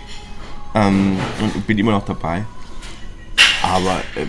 [0.75, 2.45] Ähm, und bin immer noch dabei.
[3.63, 4.27] Aber äh,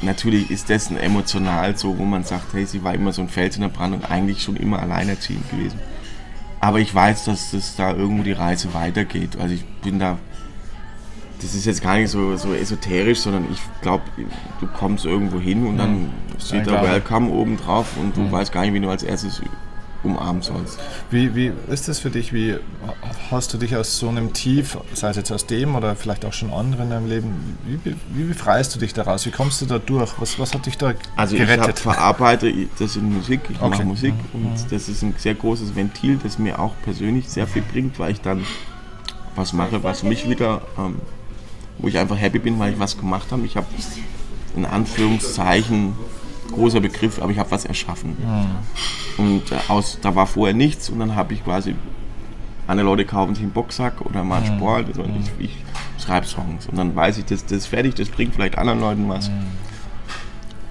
[0.00, 3.56] natürlich ist dessen emotional so, wo man sagt, hey, sie war immer so ein Fels
[3.56, 5.78] in der Brandung, eigentlich schon immer alleinerziehend gewesen.
[6.60, 9.36] Aber ich weiß, dass das da irgendwo die Reise weitergeht.
[9.38, 10.18] Also ich bin da,
[11.42, 14.04] das ist jetzt gar nicht so, so esoterisch, sondern ich glaube,
[14.60, 16.10] du kommst irgendwo hin und dann mhm.
[16.38, 18.32] steht da Welcome oben drauf und du mhm.
[18.32, 19.42] weißt gar nicht, wie du als erstes
[20.04, 20.78] umarmen sollst.
[21.10, 22.32] Wie, wie ist das für dich?
[22.32, 22.56] Wie
[23.30, 26.32] hast du dich aus so einem Tief, sei es jetzt aus dem oder vielleicht auch
[26.32, 29.26] schon anderen in deinem Leben, wie, wie befreist du dich daraus?
[29.26, 30.12] Wie kommst du da durch?
[30.18, 31.60] Was, was hat dich da also gerettet?
[31.60, 33.68] Also ich verarbeite das in Musik, ich okay.
[33.68, 34.46] mache Musik mhm.
[34.46, 38.12] und das ist ein sehr großes Ventil, das mir auch persönlich sehr viel bringt, weil
[38.12, 38.44] ich dann
[39.36, 40.96] was mache, was mich wieder, ähm,
[41.82, 43.44] wo ich einfach happy bin, weil ich was gemacht habe.
[43.44, 43.66] Ich habe
[44.56, 45.94] in Anführungszeichen
[46.52, 48.16] großer Begriff, aber ich habe was erschaffen.
[49.18, 49.24] Mhm.
[49.24, 51.74] Und äh, aus, da war vorher nichts und dann habe ich quasi,
[52.66, 54.58] andere Leute kaufen sich einen Boxsack oder mal einen mhm.
[54.58, 55.24] Sport also mhm.
[55.38, 58.58] ich, ich schreibe Songs und dann weiß ich, das, das ist fertig, das bringt vielleicht
[58.58, 59.28] anderen Leuten was.
[59.28, 59.34] Mhm.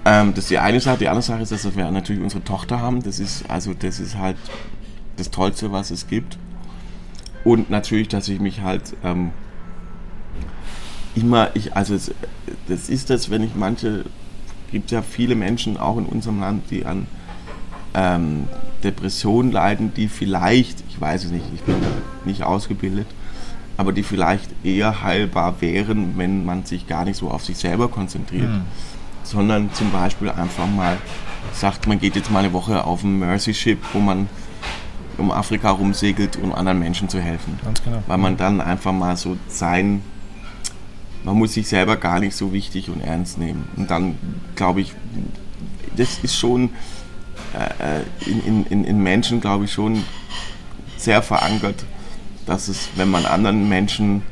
[0.04, 0.98] Ähm, das ist die eine Sache.
[0.98, 3.02] Die andere Sache ist, dass wir natürlich unsere Tochter haben.
[3.02, 4.36] Das ist also das ist halt
[5.16, 6.38] das Tollste, was es gibt.
[7.44, 9.30] Und natürlich, dass ich mich halt ähm,
[11.14, 11.96] immer, ich, also
[12.68, 14.04] das ist das, wenn ich manche
[14.72, 17.06] gibt ja viele Menschen auch in unserem Land, die an
[17.94, 18.48] ähm,
[18.82, 21.76] Depressionen leiden, die vielleicht, ich weiß es nicht, ich bin
[22.24, 23.06] nicht ausgebildet,
[23.76, 27.88] aber die vielleicht eher heilbar wären, wenn man sich gar nicht so auf sich selber
[27.88, 28.62] konzentriert, mhm.
[29.22, 30.96] sondern zum Beispiel einfach mal
[31.52, 34.28] sagt, man geht jetzt mal eine Woche auf ein Mercy Ship, wo man
[35.18, 37.58] um Afrika rumsegelt, um anderen Menschen zu helfen.
[37.62, 38.02] Ganz genau.
[38.06, 40.00] Weil man dann einfach mal so sein
[41.24, 43.68] man muss sich selber gar nicht so wichtig und ernst nehmen.
[43.76, 44.18] Und dann
[44.56, 44.94] glaube ich,
[45.96, 46.70] das ist schon
[47.54, 50.02] äh, in, in, in Menschen, glaube ich, schon
[50.96, 51.84] sehr verankert,
[52.46, 54.22] dass es, wenn man anderen Menschen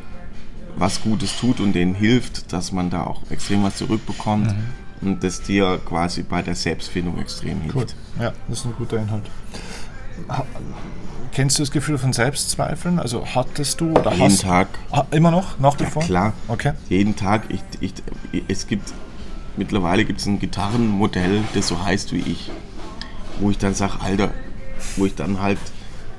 [0.77, 5.09] was Gutes tut und denen hilft, dass man da auch extrem was zurückbekommt mhm.
[5.09, 7.77] und das dir quasi bei der Selbstfindung extrem hilft.
[7.77, 8.23] Cool.
[8.25, 9.25] Ja, das ist ein guter Inhalt.
[11.33, 12.99] Kennst du das Gefühl von Selbstzweifeln?
[12.99, 14.69] Also hattest du oder Jeden hast Tag.
[14.91, 16.03] Ah, immer noch, nach wie ja, vor?
[16.03, 16.33] klar.
[16.49, 16.73] Okay.
[16.89, 17.43] Jeden Tag.
[17.49, 17.93] Ich, ich,
[18.49, 18.93] es gibt,
[19.57, 22.51] mittlerweile gibt es ein Gitarrenmodell, das so heißt wie ich.
[23.39, 24.31] Wo ich dann sage, Alter,
[24.97, 25.59] wo ich dann halt,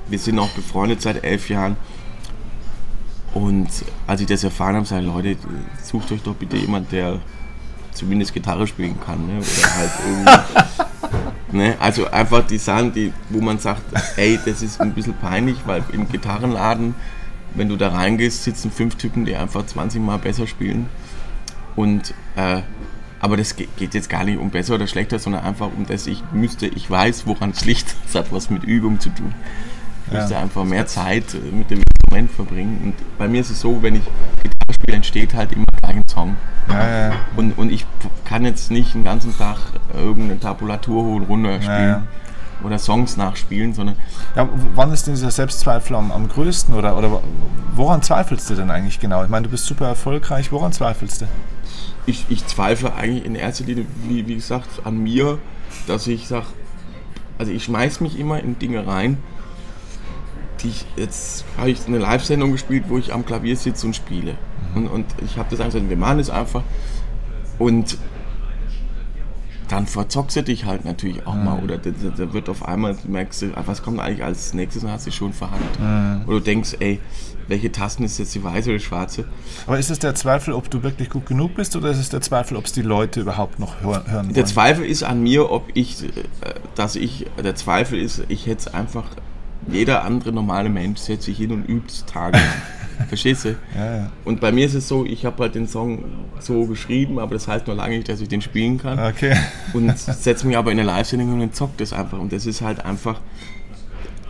[0.08, 1.76] wir sind auch befreundet seit elf Jahren.
[3.34, 3.68] Und
[4.06, 5.36] als ich das erfahren habe, sage ich, Leute,
[5.82, 7.20] sucht euch doch bitte jemand, der
[7.92, 9.26] zumindest Gitarre spielen kann.
[9.26, 9.38] Ne?
[9.40, 10.82] Oder halt irgendwie
[11.52, 11.76] Ne?
[11.78, 13.82] Also einfach die Sachen, die, wo man sagt,
[14.16, 16.94] ey, das ist ein bisschen peinlich, weil im Gitarrenladen,
[17.54, 20.88] wenn du da reingehst, sitzen fünf Typen, die einfach 20 Mal besser spielen.
[21.76, 22.62] Und äh,
[23.22, 26.24] aber das geht jetzt gar nicht um besser oder schlechter, sondern einfach um das, ich
[26.32, 27.94] müsste, ich weiß, woran es liegt.
[28.04, 29.32] Das hat was mit Übung zu tun.
[30.06, 30.40] Ich müsste ja.
[30.40, 32.80] einfach mehr Zeit mit dem Instrument verbringen.
[32.82, 34.02] Und bei mir ist es so, wenn ich
[34.42, 36.36] Gitarre spiele, entsteht halt immer ein Song.
[36.68, 37.12] Ja, ja.
[37.36, 37.86] Und, und ich
[38.24, 39.58] kann jetzt nicht den ganzen Tag
[39.94, 42.06] irgendeine Tabulatur hoch und runter spielen
[42.64, 43.96] oder Songs nachspielen, sondern.
[44.36, 47.20] Ja, wann ist denn dieser Selbstzweifel am, am größten oder, oder
[47.74, 49.22] woran zweifelst du denn eigentlich genau?
[49.24, 51.26] Ich meine, du bist super erfolgreich, woran zweifelst du?
[52.06, 55.38] Ich, ich zweifle eigentlich in erster Linie, wie, wie gesagt, an mir,
[55.86, 56.46] dass ich sage,
[57.38, 59.18] also ich schmeiß mich immer in Dinge rein,
[60.62, 64.36] die ich, jetzt habe ich eine Live-Sendung gespielt, wo ich am Klavier sitze und spiele.
[64.74, 66.62] Und, und ich habe das einfach gesagt, wir machen es einfach.
[67.58, 67.98] Und
[69.72, 71.44] dann verzockst du dich halt natürlich auch mhm.
[71.44, 71.62] mal.
[71.64, 75.06] Oder da, wird auf einmal, merkst du, ah, was kommt eigentlich als nächstes und hast
[75.06, 75.80] du schon verhandelt.
[75.80, 76.28] Mhm.
[76.28, 77.00] Oder du denkst, ey,
[77.48, 79.24] welche Tasten ist jetzt die weiße oder die schwarze?
[79.66, 82.20] Aber ist es der Zweifel, ob du wirklich gut genug bist oder ist es der
[82.20, 84.34] Zweifel, ob es die Leute überhaupt noch hören, hören wollen?
[84.34, 86.08] Der Zweifel ist an mir, ob ich, äh,
[86.74, 89.04] dass ich, der Zweifel ist, ich hätte es einfach,
[89.70, 92.38] jeder andere normale Mensch setzt sich hin und übt Tage.
[93.08, 93.56] Verstehst du?
[93.74, 94.12] Ja, ja.
[94.24, 96.04] Und bei mir ist es so, ich habe halt den Song
[96.38, 98.98] so geschrieben, aber das heißt nur lange nicht, dass ich den spielen kann.
[98.98, 99.36] Okay.
[99.72, 102.18] Und setze mich aber in eine Live-Sendung und zockt das einfach.
[102.18, 103.20] Und das ist halt einfach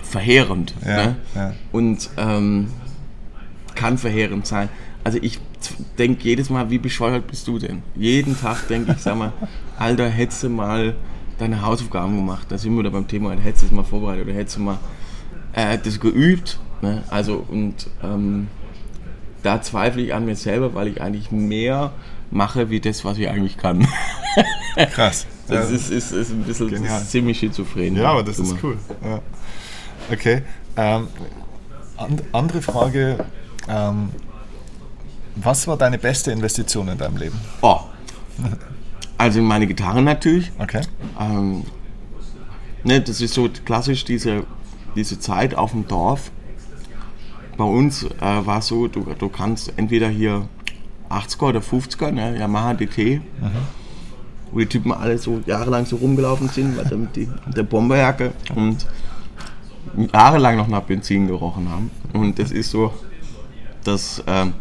[0.03, 0.75] verheerend.
[0.85, 1.17] Ja, ne?
[1.35, 1.53] ja.
[1.73, 2.69] Und ähm,
[3.75, 4.69] kann verheerend sein.
[5.05, 5.41] Also ich,
[5.99, 7.83] denke jedes Mal, wie bescheuert bist du denn?
[7.95, 9.33] Jeden Tag denke ich, sag mal,
[9.79, 10.95] Alter, hättest du mal
[11.39, 14.35] deine Hausaufgaben gemacht, da sind wir da beim Thema, hättest du es mal vorbereitet oder
[14.35, 14.79] hättest du mal
[15.53, 16.59] äh, das geübt.
[16.83, 17.03] Ne?
[17.09, 18.49] Also und ähm,
[19.43, 21.93] da zweifle ich an mir selber, weil ich eigentlich mehr
[22.31, 23.87] mache, wie das, was ich eigentlich kann.
[24.93, 25.27] Krass.
[25.49, 25.77] Das ja.
[25.77, 27.97] ist, ist, ist ein bisschen ist ziemlich schizophren.
[27.97, 28.79] Ja, aber das ist cool.
[29.05, 29.21] Ja.
[30.11, 30.43] Okay.
[30.77, 31.09] Ähm,
[31.97, 33.25] and, andere Frage.
[33.69, 34.11] Ähm,
[35.37, 37.39] was war deine beste Investition in deinem Leben?
[37.61, 37.81] Oh.
[39.19, 40.53] Also in meine Gitarre natürlich.
[40.59, 40.83] Okay.
[41.21, 41.65] Ähm,
[42.85, 44.45] ne, das ist so klassisch diese,
[44.97, 46.31] diese Zeit auf dem Dorf.
[47.63, 50.49] Bei uns äh, war es so, du, du kannst entweder hier
[51.09, 53.23] 80er oder 50er, ne, Yamaha DT, mhm.
[54.51, 58.85] wo die Typen alle so jahrelang so rumgelaufen sind mit, die, mit der Bomberjacke und
[60.13, 61.93] jahrelang noch nach Benzin gerochen haben.
[62.13, 62.93] Und das ist so,
[63.85, 64.55] dass ähm,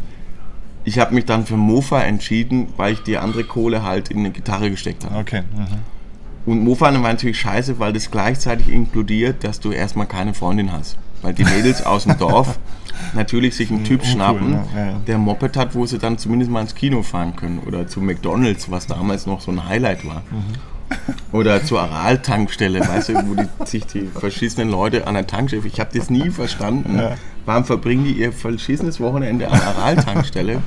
[0.84, 4.30] ich habe mich dann für Mofa entschieden, weil ich die andere Kohle halt in eine
[4.30, 5.16] Gitarre gesteckt habe.
[5.16, 5.42] Okay.
[5.56, 6.52] Mhm.
[6.52, 10.96] Und Mofa war natürlich scheiße, weil das gleichzeitig inkludiert, dass du erstmal keine Freundin hast.
[11.20, 12.60] Weil die Mädels aus dem Dorf
[13.14, 14.64] natürlich sich einen Typ uncool, schnappen, ne?
[14.74, 15.00] ja, ja.
[15.06, 17.58] der Moped hat, wo sie dann zumindest mal ins Kino fahren können.
[17.60, 20.22] Oder zu McDonalds, was damals noch so ein Highlight war.
[20.30, 21.32] Mhm.
[21.32, 25.80] Oder zur Aral-Tankstelle, weißt du, wo die, sich die verschissenen Leute an der Tankstelle, ich
[25.80, 27.16] habe das nie verstanden, ja.
[27.46, 30.62] warum verbringen die ihr verschissenes Wochenende an der Aral-Tankstelle,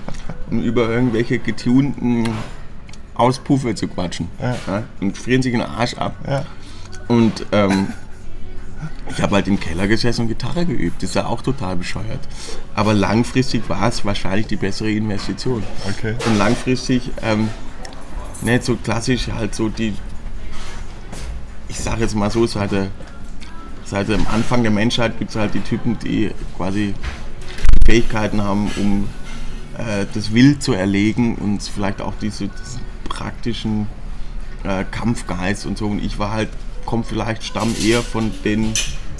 [0.50, 2.30] um über irgendwelche getunten
[3.14, 4.28] Auspuffe zu quatschen.
[4.42, 6.16] Ja, und frieren sich den Arsch ab.
[7.08, 7.88] Und ähm,
[9.10, 11.04] ich habe halt im Keller gesessen und Gitarre geübt.
[11.04, 12.20] Das ist ja auch total bescheuert.
[12.74, 15.64] Aber langfristig war es wahrscheinlich die bessere Investition.
[15.88, 16.16] Okay.
[16.26, 17.50] Und langfristig, ähm,
[18.42, 19.94] nicht so klassisch, halt so die
[21.76, 22.88] ich sage jetzt mal so, seit, der,
[23.84, 26.94] seit dem Anfang der Menschheit gibt es halt die Typen, die quasi
[27.86, 29.10] Fähigkeiten haben, um
[29.78, 33.88] äh, das Wild zu erlegen und vielleicht auch diese, diesen praktischen
[34.64, 35.88] äh, Kampfgeist und so.
[35.88, 36.50] Und ich war halt,
[36.86, 38.74] kommt vielleicht, stamm eher von den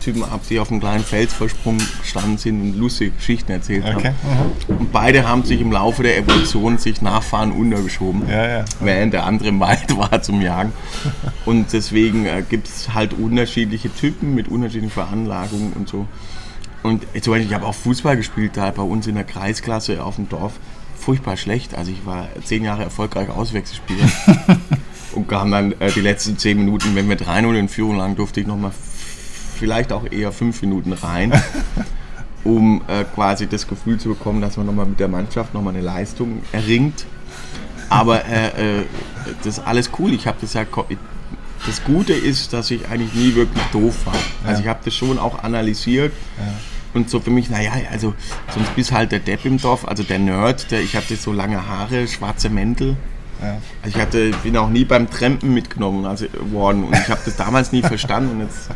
[0.06, 4.14] Typen ab, die auf einem kleinen Felsvorsprung gestanden sind und lustige Geschichten erzählt okay.
[4.30, 4.52] haben.
[4.68, 4.78] Mhm.
[4.78, 8.66] Und beide haben sich im Laufe der Evolution sich Nachfahren untergeschoben, ja, ja.
[8.80, 10.74] während der andere im Wald war zum Jagen.
[11.46, 16.08] Und deswegen äh, gibt es halt unterschiedliche Typen mit unterschiedlichen Veranlagungen und so.
[16.84, 20.18] Und zum Beispiel, ich habe auch Fußball gespielt da bei uns in der Kreisklasse auf
[20.18, 20.54] dem Dorf.
[21.00, 21.74] Furchtbar schlecht.
[21.74, 24.08] Also ich war zehn Jahre erfolgreich Auswechselspieler.
[25.16, 28.42] und kam dann äh, die letzten zehn Minuten, wenn wir 3-0 in Führung lagen, durfte
[28.42, 28.72] ich nochmal
[29.56, 31.34] vielleicht auch eher fünf Minuten rein,
[32.44, 35.84] um äh, quasi das Gefühl zu bekommen, dass man nochmal mit der Mannschaft nochmal eine
[35.84, 37.06] Leistung erringt.
[37.90, 38.86] Aber äh, äh,
[39.44, 40.14] das ist alles cool.
[40.14, 40.66] Ich habe das ja.
[41.66, 44.14] Das Gute ist, dass ich eigentlich nie wirklich doof war.
[44.46, 46.14] Also ich habe das schon auch analysiert.
[46.38, 46.54] Ja.
[46.94, 48.14] Und so für mich, naja, also
[48.54, 51.68] sonst bist halt der Depp im Dorf, also der Nerd, der, ich hatte so lange
[51.68, 52.96] Haare, schwarze Mäntel.
[53.42, 53.58] Ja.
[53.84, 57.36] Also ich hatte, bin auch nie beim Trampen mitgenommen also, worden und ich habe das
[57.36, 58.32] damals nie verstanden.
[58.32, 58.70] Und jetzt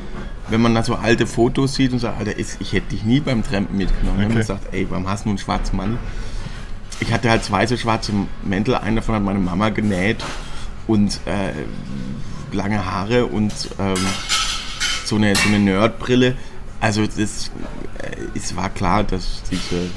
[0.50, 3.44] wenn man da so alte Fotos sieht und sagt, Alter, ich hätte dich nie beim
[3.44, 4.20] Trampen mitgenommen.
[4.20, 4.30] Okay.
[4.30, 5.98] Wenn man sagt, ey, warum hast du einen schwarzen Mann?
[7.00, 8.12] Ich hatte halt zwei so schwarze
[8.44, 10.24] Mäntel, einen davon hat meine Mama genäht
[10.88, 11.52] und äh,
[12.52, 13.96] lange Haare und ähm,
[15.06, 16.36] so eine, so eine Nerdbrille.
[16.82, 17.52] Also das,
[18.00, 19.90] äh, es war klar, dass diese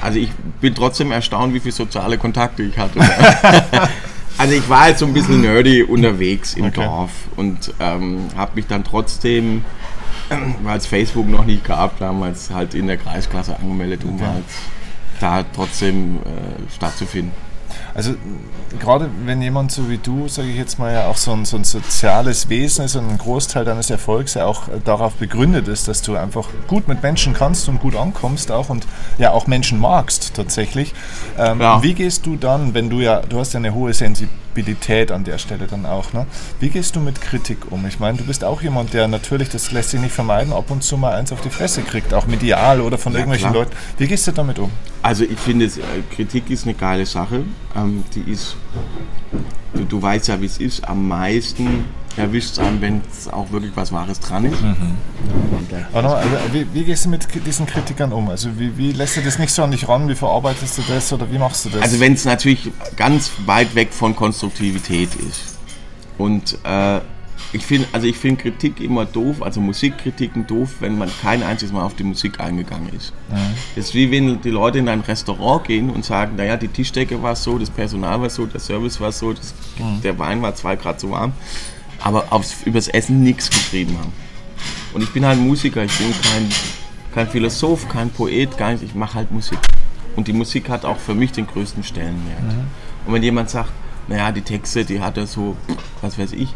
[0.00, 0.30] also ich
[0.60, 3.00] bin trotzdem erstaunt, wie viele soziale Kontakte ich hatte.
[4.38, 6.84] Also ich war jetzt so ein bisschen nerdy unterwegs im okay.
[6.84, 9.64] Dorf und ähm, habe mich dann trotzdem,
[10.30, 14.24] äh, weil es Facebook noch nicht gab, damals halt in der Kreisklasse angemeldet, um okay.
[14.24, 14.44] halt
[15.20, 17.32] da trotzdem äh, stattzufinden.
[17.94, 18.14] Also
[18.78, 21.56] gerade wenn jemand so wie du, sage ich jetzt mal, ja auch so ein, so
[21.56, 26.00] ein soziales Wesen ist und ein Großteil deines Erfolgs ja auch darauf begründet ist, dass
[26.02, 28.86] du einfach gut mit Menschen kannst und gut ankommst auch und
[29.18, 30.94] ja auch Menschen magst tatsächlich.
[31.38, 31.82] Ähm, ja.
[31.82, 35.38] Wie gehst du dann, wenn du ja, du hast ja eine hohe Sensibilität an der
[35.38, 36.26] Stelle dann auch, ne?
[36.60, 37.86] Wie gehst du mit Kritik um?
[37.86, 40.82] Ich meine, du bist auch jemand, der natürlich, das lässt sich nicht vermeiden, ab und
[40.82, 43.64] zu mal eins auf die Fresse kriegt, auch medial oder von ja, irgendwelchen klar.
[43.64, 43.76] Leuten.
[43.98, 44.70] Wie gehst du damit um?
[45.02, 45.70] Also ich finde, äh,
[46.14, 47.44] Kritik ist eine geile Sache.
[47.74, 48.56] Ähm, die ist,
[49.74, 51.84] du, du weißt ja, wie es ist, am meisten
[52.16, 54.62] erwischt es einem, wenn es auch wirklich was Wahres dran ist.
[54.62, 54.76] Mhm.
[55.92, 56.16] Also,
[56.52, 58.28] wie, wie, gehst du mit diesen Kritikern um?
[58.28, 60.08] Also wie, wie, lässt du das nicht so an dich ran?
[60.08, 61.82] Wie verarbeitest du das oder wie machst du das?
[61.82, 65.58] Also wenn es natürlich ganz weit weg von Konstruktivität ist
[66.18, 67.00] und äh,
[67.52, 71.82] ich finde also find Kritik immer doof, also Musikkritiken doof, wenn man kein einziges Mal
[71.82, 73.12] auf die Musik eingegangen ist.
[73.30, 73.36] Ja.
[73.76, 77.22] Das ist wie wenn die Leute in ein Restaurant gehen und sagen, naja, die Tischdecke
[77.22, 80.00] war so, das Personal war so, der Service war so, das, mhm.
[80.02, 81.32] der Wein war zwei Grad zu warm,
[82.00, 84.12] aber aufs, übers Essen nichts geschrieben haben.
[84.94, 86.48] Und ich bin halt Musiker, ich bin kein,
[87.14, 89.58] kein Philosoph, kein Poet, gar nicht, ich mache halt Musik.
[90.16, 92.42] Und die Musik hat auch für mich den größten Stellenwert.
[92.42, 92.66] Mhm.
[93.06, 93.72] Und wenn jemand sagt,
[94.08, 95.56] naja, die Texte, die hat er so,
[96.00, 96.54] was weiß ich,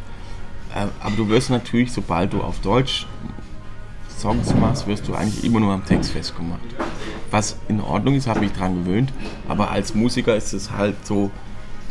[1.00, 3.06] aber du wirst natürlich, sobald du auf Deutsch
[4.18, 6.60] Songs machst, wirst du eigentlich immer nur am Text festgemacht.
[7.30, 9.12] Was in Ordnung ist, habe ich daran gewöhnt,
[9.48, 11.30] aber als Musiker ist es halt so,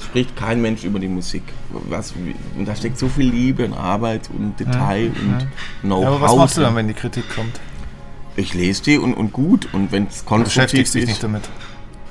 [0.03, 1.43] spricht kein Mensch über die Musik.
[1.89, 2.13] Was,
[2.57, 5.47] und da steckt so viel Liebe und Arbeit und Detail ja, und.
[5.81, 6.03] Know-how.
[6.03, 7.59] Ja, aber was machst du dann, wenn die Kritik kommt?
[8.35, 9.69] Ich lese die und, und gut.
[9.73, 11.01] Und wenn es konstruktiv beschäftigst ist.
[11.01, 11.49] dich nicht damit?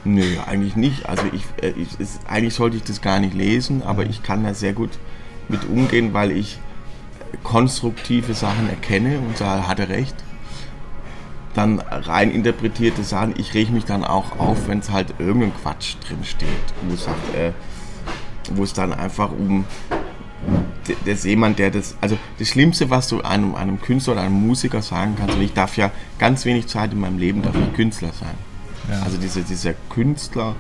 [0.05, 1.07] Nö, eigentlich nicht.
[1.07, 4.11] Also ich, äh, ich ist, eigentlich sollte ich das gar nicht lesen, aber mhm.
[4.11, 4.91] ich kann da sehr gut
[5.49, 6.59] mit umgehen, weil ich
[7.43, 10.15] konstruktive Sachen erkenne und sage, hat er recht.
[11.55, 15.95] Dann rein interpretierte Sachen, ich rege mich dann auch auf, wenn es halt irgendein Quatsch
[16.07, 16.49] drin steht,
[16.83, 17.53] wo es, sagt, äh,
[18.53, 19.65] wo es dann einfach um
[21.07, 24.83] das jemand, der das, also das Schlimmste, was du einem, einem Künstler oder einem Musiker
[24.83, 28.35] sagen kannst, und ich darf ja ganz wenig Zeit in meinem Leben, ich Künstler sein.
[28.91, 29.03] Ja.
[29.03, 30.57] Also diese, dieser Künstler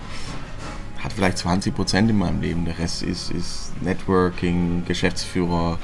[1.02, 5.78] hat vielleicht 20 Prozent in meinem Leben, der Rest ist, ist Networking, Geschäftsführer,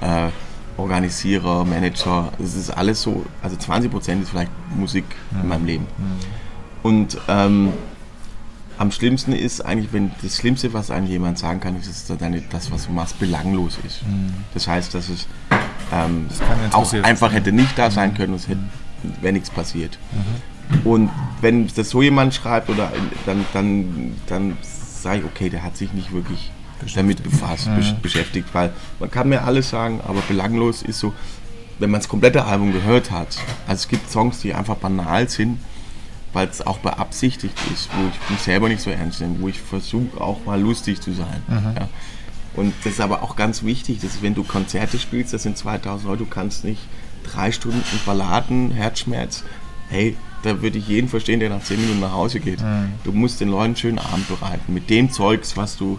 [0.00, 0.28] äh,
[0.76, 5.40] Organisierer, Manager, es ist alles so, also 20 Prozent ist vielleicht Musik ja.
[5.42, 5.86] in meinem Leben.
[5.98, 6.26] Ja.
[6.82, 7.72] Und ähm,
[8.78, 12.18] am schlimmsten ist eigentlich, wenn das Schlimmste, was einem jemand sagen kann, ist, dass
[12.50, 14.06] das, was du machst, belanglos ist.
[14.06, 14.32] Mhm.
[14.54, 15.26] Das heißt, dass es
[15.92, 18.14] ähm, das auch einfach hätte nicht da sein mhm.
[18.14, 18.62] können, es hätte,
[19.20, 19.98] wäre nichts passiert.
[20.12, 20.86] Mhm.
[20.86, 21.10] Und
[21.42, 22.90] wenn das so jemand schreibt, oder
[23.26, 26.50] dann, dann, dann sage ich, okay, der hat sich nicht wirklich
[26.94, 28.00] damit befasst, mhm.
[28.02, 31.12] beschäftigt, weil man kann mir alles sagen, aber belanglos ist so,
[31.78, 33.38] wenn man das komplette Album gehört hat.
[33.66, 35.58] Also es gibt Songs, die einfach banal sind,
[36.32, 39.60] weil es auch beabsichtigt ist, wo ich mich selber nicht so ernst nehme, wo ich
[39.60, 41.42] versuche auch mal lustig zu sein.
[41.48, 41.76] Mhm.
[41.76, 41.88] Ja.
[42.54, 46.08] Und das ist aber auch ganz wichtig, dass wenn du Konzerte spielst, das sind 2000
[46.08, 46.80] Leute, du kannst nicht
[47.24, 49.44] drei Stunden Balladen, Herzschmerz,
[49.88, 52.60] hey, da würde ich jeden verstehen, der nach zehn Minuten nach Hause geht.
[52.60, 52.92] Mhm.
[53.04, 55.98] Du musst den Leuten einen schönen Abend bereiten, mit dem Zeugs, was du,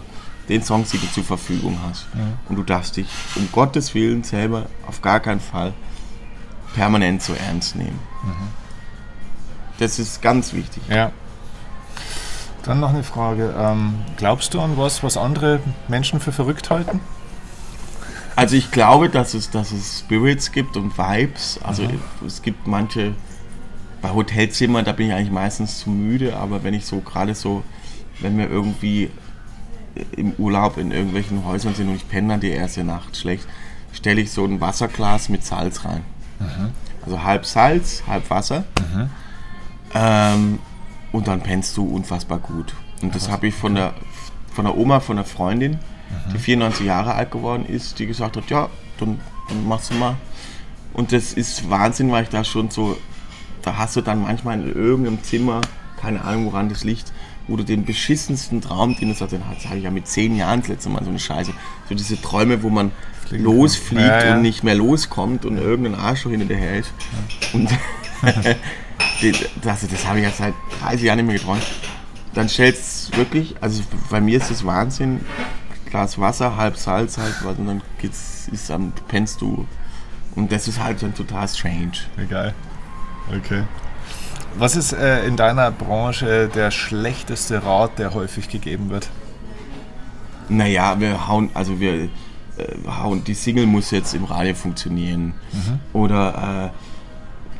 [0.52, 2.14] den Songs, die du zur Verfügung hast.
[2.14, 2.34] Mhm.
[2.48, 5.72] Und du darfst dich um Gottes Willen selber auf gar keinen Fall
[6.74, 7.98] permanent so ernst nehmen.
[8.22, 8.48] Mhm.
[9.78, 10.82] Das ist ganz wichtig.
[10.88, 11.10] Ja.
[12.64, 13.54] Dann noch eine Frage.
[13.58, 17.00] Ähm, glaubst du an was, was andere Menschen für verrückt halten?
[18.36, 21.58] Also ich glaube, dass es, dass es Spirits gibt und Vibes.
[21.62, 21.98] Also mhm.
[22.26, 23.14] es gibt manche,
[24.00, 27.62] bei Hotelzimmern, da bin ich eigentlich meistens zu müde, aber wenn ich so gerade so,
[28.20, 29.10] wenn wir irgendwie
[30.16, 33.46] im Urlaub in irgendwelchen Häusern sind und ich penne dann die erste Nacht schlecht,
[33.92, 36.02] stelle ich so ein Wasserglas mit Salz rein.
[36.38, 36.70] Mhm.
[37.04, 38.64] Also halb Salz, halb Wasser.
[38.80, 39.10] Mhm.
[39.94, 40.58] Ähm,
[41.12, 42.74] und dann pennst du unfassbar gut.
[43.02, 43.92] Und das habe ich von der,
[44.54, 46.32] von der Oma, von der Freundin, mhm.
[46.32, 48.68] die 94 Jahre alt geworden ist, die gesagt hat, ja,
[48.98, 50.16] dann, dann machst du mal.
[50.92, 52.96] Und das ist Wahnsinn, weil ich da schon so,
[53.62, 55.60] da hast du dann manchmal in irgendeinem Zimmer,
[56.00, 57.12] keine Ahnung woran das liegt,
[57.52, 60.60] wo du den beschissensten Traum, den du hast, den hatte ich ja mit zehn Jahren
[60.60, 61.52] das letzte Mal so eine Scheiße.
[61.86, 62.92] So diese Träume, wo man
[63.26, 64.34] Fliegen losfliegt ja, ja.
[64.36, 66.94] und nicht mehr loskommt und irgendein Arschloch hinterher ist.
[67.52, 67.58] Ja.
[67.58, 67.68] Und
[69.62, 71.62] das, das habe ich ja seit 30 Jahren nicht mehr geträumt.
[72.32, 75.20] Dann stellst du wirklich, also bei mir ist das Wahnsinn,
[75.90, 79.66] Glas Wasser, halb Salz, halt, und dann geht's, ist dann pennst du.
[80.36, 81.98] Und das ist halt dann total strange.
[82.16, 82.54] Egal.
[83.28, 83.64] Okay.
[84.58, 89.08] Was ist äh, in deiner Branche der schlechteste Rat, der häufig gegeben wird?
[90.48, 92.08] Naja, wir hauen, also wir äh,
[92.86, 95.34] hauen, die Single muss jetzt im Radio funktionieren.
[95.52, 95.80] Mhm.
[95.92, 96.78] Oder äh,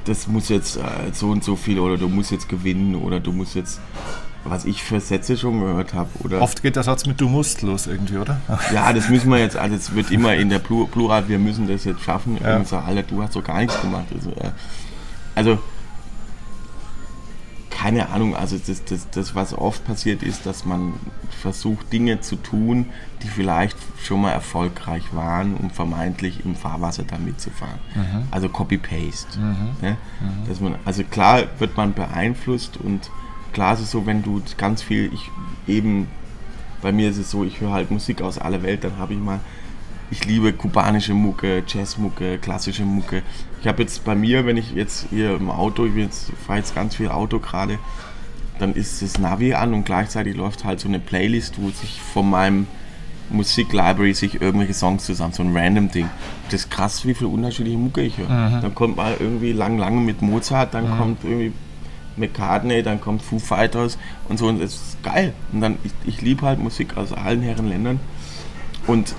[0.04, 0.80] das muss jetzt äh,
[1.12, 3.80] so und so viel oder du musst jetzt gewinnen oder du musst jetzt,
[4.44, 6.10] was ich für Sätze schon gehört habe.
[6.40, 8.40] Oft geht der Satz mit du musst los irgendwie, oder?
[8.74, 11.84] Ja, das müssen wir jetzt, also es wird immer in der Plural, wir müssen das
[11.84, 12.38] jetzt schaffen.
[12.42, 12.56] Ja.
[12.56, 14.06] Und so, Alter, du hast doch gar nichts gemacht.
[14.14, 14.50] Also, äh,
[15.34, 15.58] also
[17.82, 20.94] keine Ahnung, also das, das, das, was oft passiert ist, dass man
[21.40, 22.86] versucht, Dinge zu tun,
[23.24, 27.80] die vielleicht schon mal erfolgreich waren, um vermeintlich im Fahrwasser da mitzufahren.
[27.96, 28.28] Mhm.
[28.30, 29.36] Also Copy-Paste.
[29.36, 29.70] Mhm.
[29.80, 29.96] Ne?
[30.20, 30.48] Mhm.
[30.48, 33.10] Dass man, also klar wird man beeinflusst und
[33.52, 35.28] klar ist es so, wenn du ganz viel, ich
[35.66, 36.06] eben,
[36.82, 39.18] bei mir ist es so, ich höre halt Musik aus aller Welt, dann habe ich
[39.18, 39.40] mal
[40.12, 43.22] ich liebe kubanische Mucke, Jazzmucke, klassische Mucke.
[43.62, 46.08] Ich habe jetzt bei mir, wenn ich jetzt hier im Auto, ich
[46.46, 47.78] fahre jetzt ganz viel Auto gerade,
[48.58, 52.28] dann ist das Navi an und gleichzeitig läuft halt so eine Playlist, wo sich von
[52.28, 52.66] meinem
[53.30, 56.10] Musiklibrary sich irgendwelche Songs zusammen, so ein random Ding.
[56.50, 58.28] Das ist krass, wie viel unterschiedliche Mucke ich höre.
[58.28, 58.60] Mhm.
[58.60, 60.98] Dann kommt mal irgendwie lang, lang mit Mozart, dann mhm.
[60.98, 61.52] kommt irgendwie
[62.16, 63.96] McCartney, dann kommt Foo Fighters
[64.28, 65.32] und so und das ist geil.
[65.52, 67.98] Und dann, ich, ich liebe halt Musik aus allen Herren Ländern
[68.86, 69.14] und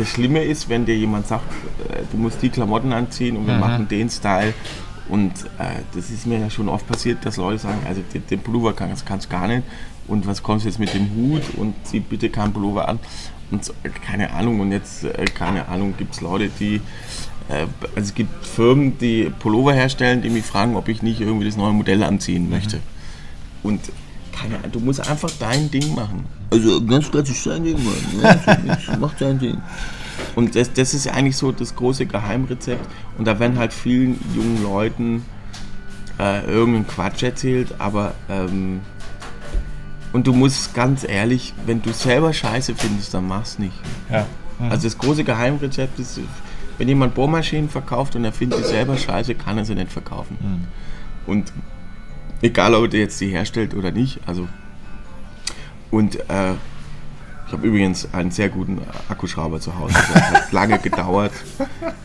[0.00, 1.44] das Schlimme ist, wenn dir jemand sagt,
[1.90, 3.60] äh, du musst die Klamotten anziehen und wir mhm.
[3.60, 4.54] machen den Style
[5.10, 8.40] Und äh, das ist mir ja schon oft passiert, dass Leute sagen, also den, den
[8.40, 9.62] Pullover kann, das kannst du gar nicht.
[10.08, 12.98] Und was kommst du jetzt mit dem Hut und zieh bitte keinen Pullover an.
[13.50, 13.74] Und so,
[14.06, 14.60] keine Ahnung.
[14.60, 16.80] Und jetzt, äh, keine Ahnung, gibt es Leute, die
[17.48, 21.44] äh, also es gibt Firmen, die Pullover herstellen, die mich fragen, ob ich nicht irgendwie
[21.44, 22.50] das neue Modell anziehen mhm.
[22.50, 22.80] möchte.
[23.62, 23.80] Und
[24.32, 26.24] keine Ahnung, du musst einfach dein Ding machen.
[26.50, 28.78] Also ganz klassisch dein Ding machen.
[29.00, 29.58] Mach dein Ding.
[30.34, 32.86] Und das, das ist eigentlich so das große Geheimrezept.
[33.18, 35.24] Und da werden halt vielen jungen Leuten
[36.18, 38.80] äh, irgendeinen Quatsch erzählt, aber ähm,
[40.12, 43.76] und du musst ganz ehrlich, wenn du selber Scheiße findest, dann mach's nicht.
[44.10, 44.26] Ja.
[44.58, 44.70] Mhm.
[44.70, 46.20] Also das große Geheimrezept ist,
[46.78, 50.36] wenn jemand Bohrmaschinen verkauft und er findet sie selber scheiße, kann er sie nicht verkaufen.
[50.40, 51.30] Mhm.
[51.30, 51.52] Und
[52.42, 54.48] egal, ob er jetzt die herstellt oder nicht, also
[55.90, 56.54] und äh,
[57.46, 59.94] ich habe übrigens einen sehr guten Akkuschrauber zu Hause.
[60.14, 61.32] Das hat lange gedauert,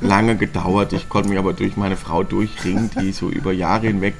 [0.01, 0.91] lange gedauert.
[0.93, 4.15] Ich konnte mich aber durch meine Frau durchringen, die so über Jahre hinweg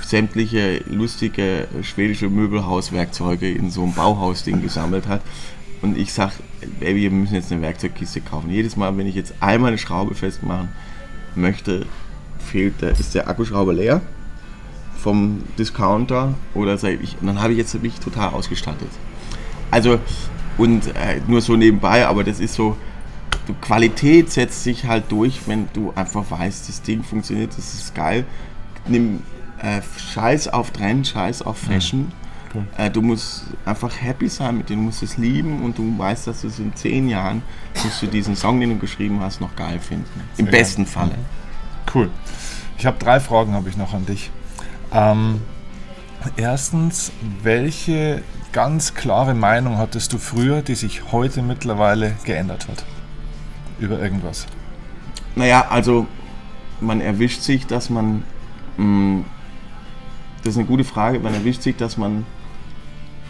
[0.00, 5.20] sämtliche lustige schwedische Möbelhauswerkzeuge in so einem Bauhausding gesammelt hat.
[5.82, 6.32] Und ich sage,
[6.80, 8.50] Baby, wir müssen jetzt eine Werkzeugkiste kaufen.
[8.50, 10.70] Jedes Mal, wenn ich jetzt einmal eine Schraube festmachen
[11.34, 11.84] möchte,
[12.38, 14.00] fehlt ist der Akkuschrauber leer
[15.06, 18.88] vom Discounter oder ich, dann habe ich jetzt mich total ausgestattet.
[19.70, 20.00] Also,
[20.58, 22.76] und äh, nur so nebenbei, aber das ist so,
[23.46, 27.94] die Qualität setzt sich halt durch, wenn du einfach weißt, das Ding funktioniert, das ist
[27.94, 28.24] geil.
[28.88, 29.22] Nimm
[29.62, 32.00] äh, Scheiß auf Trend, Scheiß auf Fashion.
[32.00, 32.26] Mhm
[32.78, 36.26] äh, du musst einfach happy sein mit dem, du musst es lieben und du weißt,
[36.26, 37.42] dass du es in zehn Jahren,
[37.84, 40.08] musst du diesen Song, den du geschrieben hast, noch geil finden.
[40.38, 40.92] Im Sehr besten geil.
[40.92, 41.14] Falle.
[41.94, 42.10] Cool.
[42.78, 44.30] Ich habe drei Fragen habe ich noch an dich.
[44.92, 45.40] Ähm,
[46.36, 47.12] erstens,
[47.42, 48.22] welche
[48.52, 52.84] ganz klare Meinung hattest du früher, die sich heute mittlerweile geändert hat?
[53.78, 54.46] Über irgendwas?
[55.34, 56.06] Naja, also
[56.80, 58.24] man erwischt sich, dass man,
[58.76, 59.24] mh, mm,
[60.42, 62.24] das ist eine gute Frage, man erwischt sich, dass man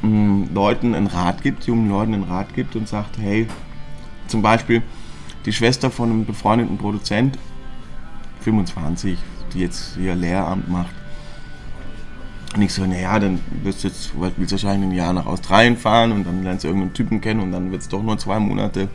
[0.02, 3.48] mh, Leuten einen Rat gibt, jungen Leuten einen Rat gibt und sagt, hey,
[4.28, 4.82] zum Beispiel
[5.46, 7.38] die Schwester von einem befreundeten Produzent,
[8.40, 9.18] 25,
[9.54, 10.94] die jetzt hier Lehramt macht.
[12.56, 16.10] Und ich so, naja, dann wirst du jetzt, willst wahrscheinlich ein Jahr nach Australien fahren
[16.10, 18.88] und dann lernst du irgendeinen Typen kennen und dann wird es doch nur zwei Monate.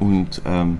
[0.00, 0.78] Und ähm,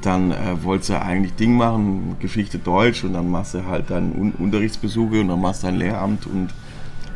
[0.00, 4.12] dann äh, wolltest du eigentlich Ding machen, Geschichte Deutsch und dann machst du halt dann
[4.12, 6.48] Un Unterrichtsbesuche und dann machst du ein Lehramt und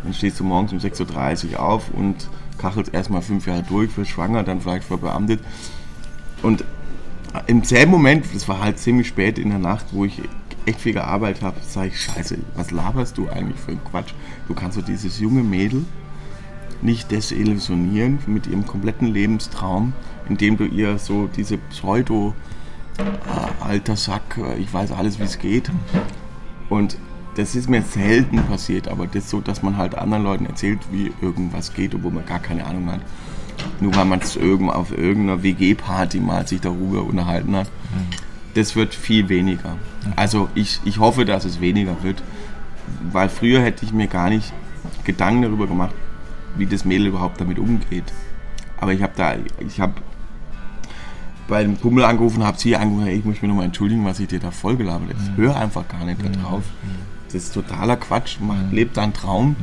[0.05, 2.29] dann stehst du morgens um 6.30 Uhr auf und
[2.59, 5.41] kachelst erstmal fünf Jahre durch, wirst schwanger, dann vielleicht verbeamtet.
[6.43, 6.63] Und
[7.47, 10.21] im selben Moment, das war halt ziemlich spät in der Nacht, wo ich
[10.69, 14.13] echt viel gearbeitet habe, sage ich, scheiße, was laberst du eigentlich für einen Quatsch?
[14.47, 15.85] Du kannst so dieses junge Mädel
[16.83, 19.93] nicht desillusionieren mit ihrem kompletten Lebenstraum,
[20.29, 22.35] indem du ihr so diese Pseudo
[22.99, 25.71] äh, alter Sack, äh, ich weiß alles, wie es geht.
[26.69, 26.99] Und
[27.37, 30.81] das ist mir selten passiert, aber das ist so, dass man halt anderen Leuten erzählt,
[30.91, 33.01] wie irgendwas geht, obwohl man gar keine Ahnung hat.
[33.81, 37.71] Nur weil man es auf irgendeiner WG-Party mal sich darüber unterhalten hat.
[38.55, 39.77] Das wird viel weniger.
[40.17, 42.23] Also ich, ich hoffe, dass es weniger wird,
[43.13, 44.53] weil früher hätte ich mir gar nicht
[45.05, 45.95] Gedanken darüber gemacht,
[46.57, 48.13] wie das Mädel überhaupt damit umgeht.
[48.81, 49.35] Aber ich habe da,
[49.67, 49.95] ich habe
[51.47, 54.29] bei dem Kumpel angerufen, habe sie angerufen, hey, ich muss mich nochmal entschuldigen, was ich
[54.29, 55.19] dir da vollgelabert habe.
[55.33, 56.63] Ich höre einfach gar nicht da drauf.
[57.27, 59.57] Das ist totaler Quatsch, macht, lebt deinen Traum.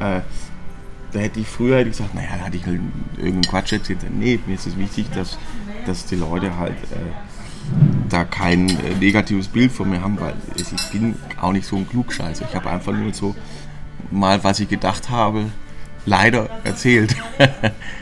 [0.00, 0.20] Äh,
[1.12, 2.80] da hätte ich früher hätte ich gesagt, naja, da hatte ich halt
[3.16, 4.00] irgendeinen Quatsch erzählt.
[4.16, 5.38] Nee, mir ist es wichtig, dass,
[5.86, 7.33] dass die Leute halt äh,
[8.08, 11.88] da kein äh, negatives Bild von mir haben, weil ich bin auch nicht so ein
[11.88, 12.46] Klugscheißer.
[12.48, 13.34] Ich habe einfach nur so
[14.10, 15.46] mal, was ich gedacht habe,
[16.06, 17.16] leider erzählt.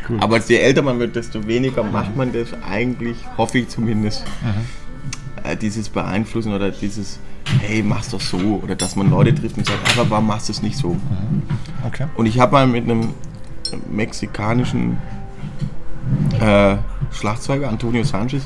[0.09, 0.19] Cool.
[0.19, 4.25] Aber je älter man wird, desto weniger macht man das eigentlich, hoffe ich zumindest.
[5.45, 7.21] Äh, dieses Beeinflussen oder dieses
[7.61, 8.61] hey, mach's doch so.
[8.63, 10.97] Oder dass man Leute trifft und sagt, aber warum machst du es nicht so?
[11.87, 12.07] Okay.
[12.17, 13.11] Und ich habe mal mit einem
[13.91, 14.99] mexikanischen
[16.41, 16.77] äh,
[17.13, 18.43] Schlagzeuger, Antonio Sanchez,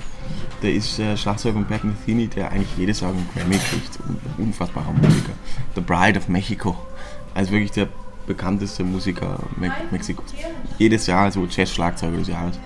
[0.67, 3.99] der ist äh, Schlagzeuger von Pat Metheny, der eigentlich jedes Jahr einen Grammy kriegt.
[4.37, 5.33] Unfassbarer Musiker.
[5.77, 6.77] The Bride of Mexico.
[7.35, 7.89] Also wirklich der
[8.27, 10.35] bekannteste Musiker Me Mexikos.
[10.77, 12.59] Jedes Jahr so Jazz-Schlagzeuger des Jahres.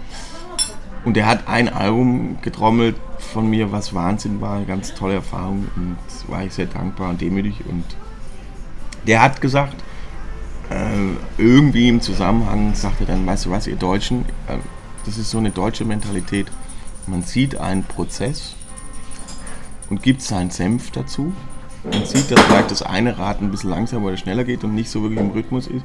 [1.04, 5.68] Und er hat ein Album getrommelt von mir, was Wahnsinn war, eine ganz tolle Erfahrung
[5.76, 5.98] und
[6.28, 7.54] war ich sehr dankbar und demütig.
[7.68, 7.84] Und
[9.06, 9.76] der hat gesagt,
[10.70, 14.56] äh, irgendwie im Zusammenhang sagte dann, weißt du was, ihr Deutschen, äh,
[15.04, 16.46] das ist so eine deutsche Mentalität.
[17.06, 18.54] Man sieht einen Prozess
[19.88, 21.32] und gibt seinen Senf dazu
[21.84, 24.90] Man sieht, dass vielleicht das eine Rad ein bisschen langsamer oder schneller geht und nicht
[24.90, 25.84] so wirklich im Rhythmus ist.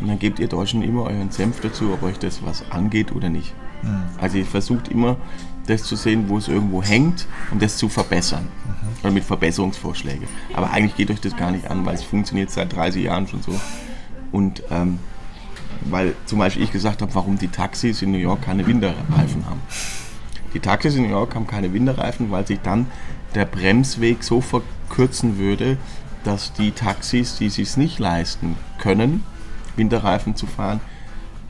[0.00, 3.28] Und dann gebt ihr Deutschen immer euren Senf dazu, ob euch das was angeht oder
[3.28, 3.54] nicht.
[3.82, 4.02] Mhm.
[4.20, 5.16] Also ihr versucht immer,
[5.66, 8.42] das zu sehen, wo es irgendwo hängt und das zu verbessern.
[8.42, 8.88] Mhm.
[9.02, 10.26] Oder mit Verbesserungsvorschlägen.
[10.52, 13.42] Aber eigentlich geht euch das gar nicht an, weil es funktioniert seit 30 Jahren schon
[13.42, 13.58] so.
[14.32, 14.98] Und ähm,
[15.84, 19.60] weil zum Beispiel ich gesagt habe, warum die Taxis in New York keine Winterreifen haben.
[20.54, 22.86] Die Taxis in New York haben keine Winterreifen, weil sich dann
[23.34, 25.76] der Bremsweg so verkürzen würde,
[26.24, 29.24] dass die Taxis, die sich nicht leisten können,
[29.76, 30.80] Winterreifen zu fahren,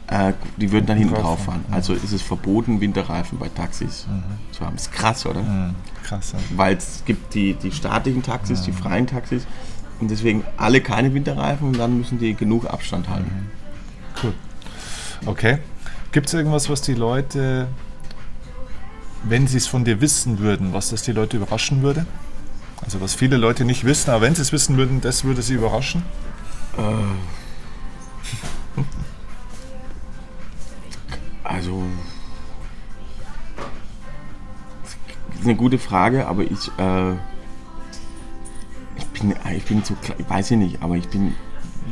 [0.07, 1.65] äh, die würden dann hinten drauf fahren.
[1.71, 4.23] Also ist es verboten, Winterreifen bei Taxis mhm.
[4.53, 4.77] zu haben.
[4.77, 5.43] Ist krass, oder?
[5.43, 5.75] Mhm.
[6.03, 6.33] Krass.
[6.33, 6.39] Ja.
[6.57, 8.65] Weil es gibt die, die staatlichen Taxis, mhm.
[8.67, 9.47] die freien Taxis
[10.01, 13.31] und deswegen alle keine Winterreifen und dann müssen die genug Abstand halten.
[13.31, 14.21] Mhm.
[14.23, 14.35] Cool.
[15.27, 15.59] Okay.
[16.13, 17.69] Gibt es irgendwas, was die Leute,
[19.23, 22.07] wenn sie es von dir wissen würden, was das die Leute überraschen würde?
[22.83, 25.55] Also was viele Leute nicht wissen, aber wenn sie es wissen würden, das würde sie
[25.55, 26.03] überraschen?
[26.79, 26.83] Äh.
[31.45, 31.83] Also,
[35.31, 37.13] das ist eine gute Frage, aber ich, äh,
[38.97, 41.35] ich bin, ich bin so, ich weiß ich nicht, aber ich bin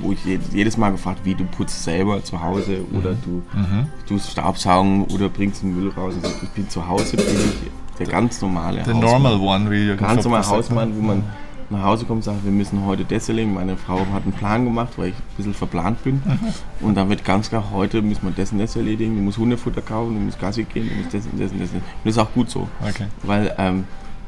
[0.00, 0.18] wo ich
[0.52, 3.86] jedes Mal gefragt, wie du putzt selber zu Hause oder du mhm.
[4.06, 6.14] tust Staubsaugen oder bringst den Müll raus.
[6.22, 10.24] Also ich bin zu Hause, bin ich der ganz normale Der normal one, wie Ganz
[10.24, 11.24] normaler Hausmann, wo man
[11.70, 13.54] nach Hause kommt und sagt, wir müssen heute das erlegen.
[13.54, 16.22] Meine Frau hat einen Plan gemacht, weil ich ein bisschen verplant bin.
[16.24, 16.86] Mhm.
[16.86, 19.16] Und dann wird ganz klar, heute müssen wir das und das erledigen.
[19.16, 21.70] Du musst Hundefutter kaufen, du musst Gassi gehen, du musst das und das und das.
[21.70, 22.68] Und das ist auch gut so.
[22.80, 23.06] Okay.
[23.22, 23.84] Weil ähm,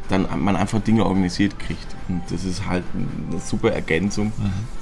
[0.08, 1.86] dann man einfach Dinge organisiert kriegt.
[2.08, 2.84] Und das ist halt
[3.30, 4.32] eine super Ergänzung.
[4.36, 4.79] Mhm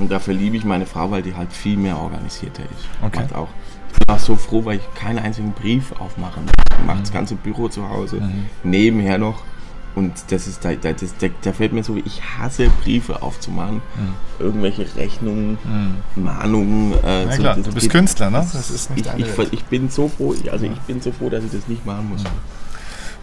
[0.00, 2.88] und dafür liebe ich meine Frau, weil die halt viel mehr organisierter ist.
[3.02, 3.20] Okay.
[3.20, 3.48] Macht auch,
[3.92, 6.40] ich bin auch so froh, weil ich keinen einzigen Brief aufmache.
[6.78, 7.00] Ich mache mhm.
[7.02, 8.46] das ganze Büro zu Hause, mhm.
[8.62, 9.42] nebenher noch.
[9.96, 13.76] Und das ist, da, da, das, da, fällt mir so, ich hasse Briefe aufzumachen.
[13.76, 14.14] Mhm.
[14.38, 16.24] Irgendwelche Rechnungen, mhm.
[16.24, 16.94] Mahnungen.
[17.04, 18.38] Äh, ja, so, klar, du bist geht, Künstler, ne?
[18.38, 21.44] Das ist nicht ich, ich, ich, bin so froh, also ich bin so froh, dass
[21.44, 22.22] ich das nicht machen muss.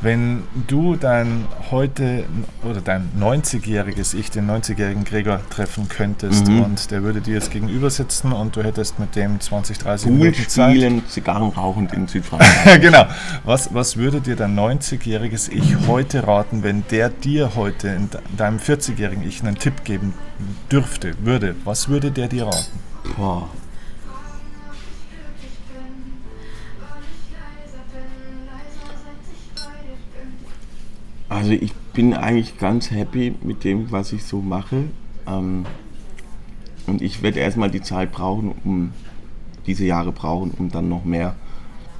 [0.02, 2.26] Wenn du dein heute
[2.64, 6.62] oder dein 90-jähriges Ich, den 90-jährigen Gregor treffen könntest mhm.
[6.62, 10.18] und der würde dir jetzt gegenüber sitzen und du hättest mit dem 20, 30 Pool
[10.18, 10.76] Minuten Zeit.
[10.76, 12.80] spielen, Zigarren rauchend in Südfrankreich.
[12.82, 13.06] genau.
[13.44, 18.60] Was, was würde dir dein 90-jähriges Ich heute raten, wenn der dir heute in deinem
[18.60, 20.14] 40-jährigen Ich einen Tipp geben
[20.72, 21.56] dürfte, würde?
[21.64, 22.80] Was würde der dir raten?
[23.18, 23.50] Boah.
[31.38, 34.86] Also ich bin eigentlich ganz happy mit dem, was ich so mache.
[35.28, 35.68] Ähm,
[36.88, 38.92] und ich werde erstmal die Zeit brauchen, um
[39.68, 41.36] diese Jahre brauchen, um dann noch mehr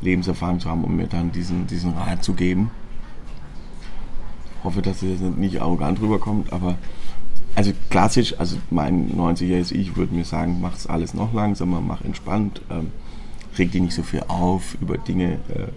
[0.02, 2.72] Lebenserfahrung zu haben, um mir dann diesen, diesen Rat zu geben.
[4.58, 6.80] Ich hoffe, dass es nicht arrogant rüberkommt, aber
[7.54, 12.04] also klassisch, also mein 90-jähriges Ich würde mir sagen, mach es alles noch langsamer, mach
[12.04, 12.90] entspannt, ähm,
[13.56, 15.68] reg dich nicht so viel auf über Dinge, äh,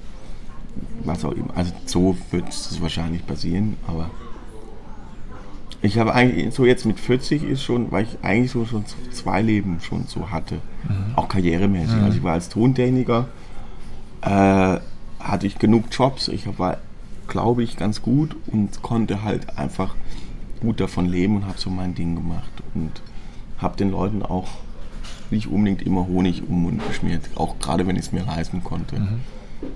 [1.05, 1.57] was auch immer.
[1.57, 4.11] Also so wird es wahrscheinlich passieren, aber
[5.83, 9.41] ich habe eigentlich so jetzt mit 40 ist schon, weil ich eigentlich so schon zwei
[9.41, 11.17] Leben schon so hatte, mhm.
[11.17, 11.97] auch karrieremäßig.
[11.97, 12.05] Mhm.
[12.05, 13.29] Also ich war als Tontechniker,
[14.23, 14.79] äh,
[15.19, 16.79] hatte ich genug Jobs, ich war,
[17.29, 19.95] glaube ich, ganz gut und konnte halt einfach
[20.61, 23.01] gut davon leben und habe so mein Ding gemacht und
[23.57, 24.49] habe den Leuten auch
[25.31, 28.63] nicht unbedingt immer Honig um den Mund geschmiert, auch gerade wenn ich es mir leisten
[28.63, 29.01] konnte.
[29.01, 29.21] Mhm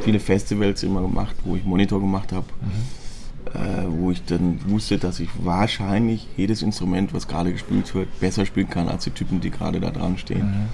[0.00, 3.60] viele Festivals immer gemacht, wo ich Monitor gemacht habe, mhm.
[3.60, 8.46] äh, wo ich dann wusste, dass ich wahrscheinlich jedes Instrument, was gerade gespielt wird, besser
[8.46, 10.46] spielen kann als die Typen, die gerade da dran stehen.
[10.46, 10.68] Mhm.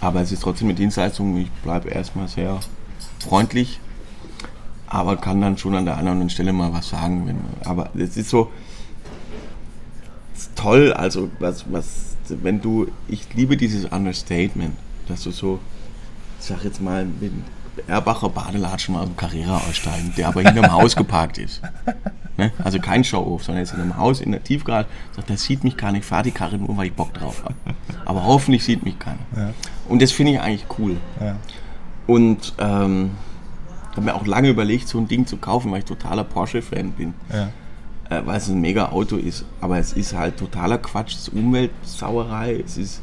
[0.00, 1.36] Aber es ist trotzdem eine Dienstleistung.
[1.36, 2.58] Ich bleibe erstmal sehr
[3.20, 3.78] freundlich,
[4.88, 7.26] aber kann dann schon an der anderen Stelle mal was sagen.
[7.26, 8.50] Wenn, aber es ist so
[10.42, 14.74] ist toll, also was, was, wenn du, ich liebe dieses Understatement,
[15.08, 15.60] dass du so,
[16.40, 17.32] ich sag jetzt mal, mit
[17.86, 21.62] Erbacher Badelatschen aus dem Carrera aussteigen, der aber hinterm Haus geparkt ist.
[22.36, 22.50] Ne?
[22.62, 25.76] Also kein Show-Off, sondern jetzt in einem Haus in der Tiefgarage, sagt, der sieht mich
[25.76, 27.54] gar nicht, fahr die Karre nur, weil ich Bock drauf habe.
[28.04, 29.18] Aber hoffentlich sieht mich keiner.
[29.36, 29.50] Ja.
[29.88, 30.96] Und das finde ich eigentlich cool.
[31.20, 31.36] Ja.
[32.06, 33.12] Und ähm,
[33.92, 37.14] habe mir auch lange überlegt, so ein Ding zu kaufen, weil ich totaler Porsche-Fan bin.
[37.32, 37.50] Ja.
[38.08, 39.44] Äh, weil es ein mega Auto ist.
[39.60, 43.02] Aber es ist halt totaler Quatsch, es ist Umweltsauerei, es ist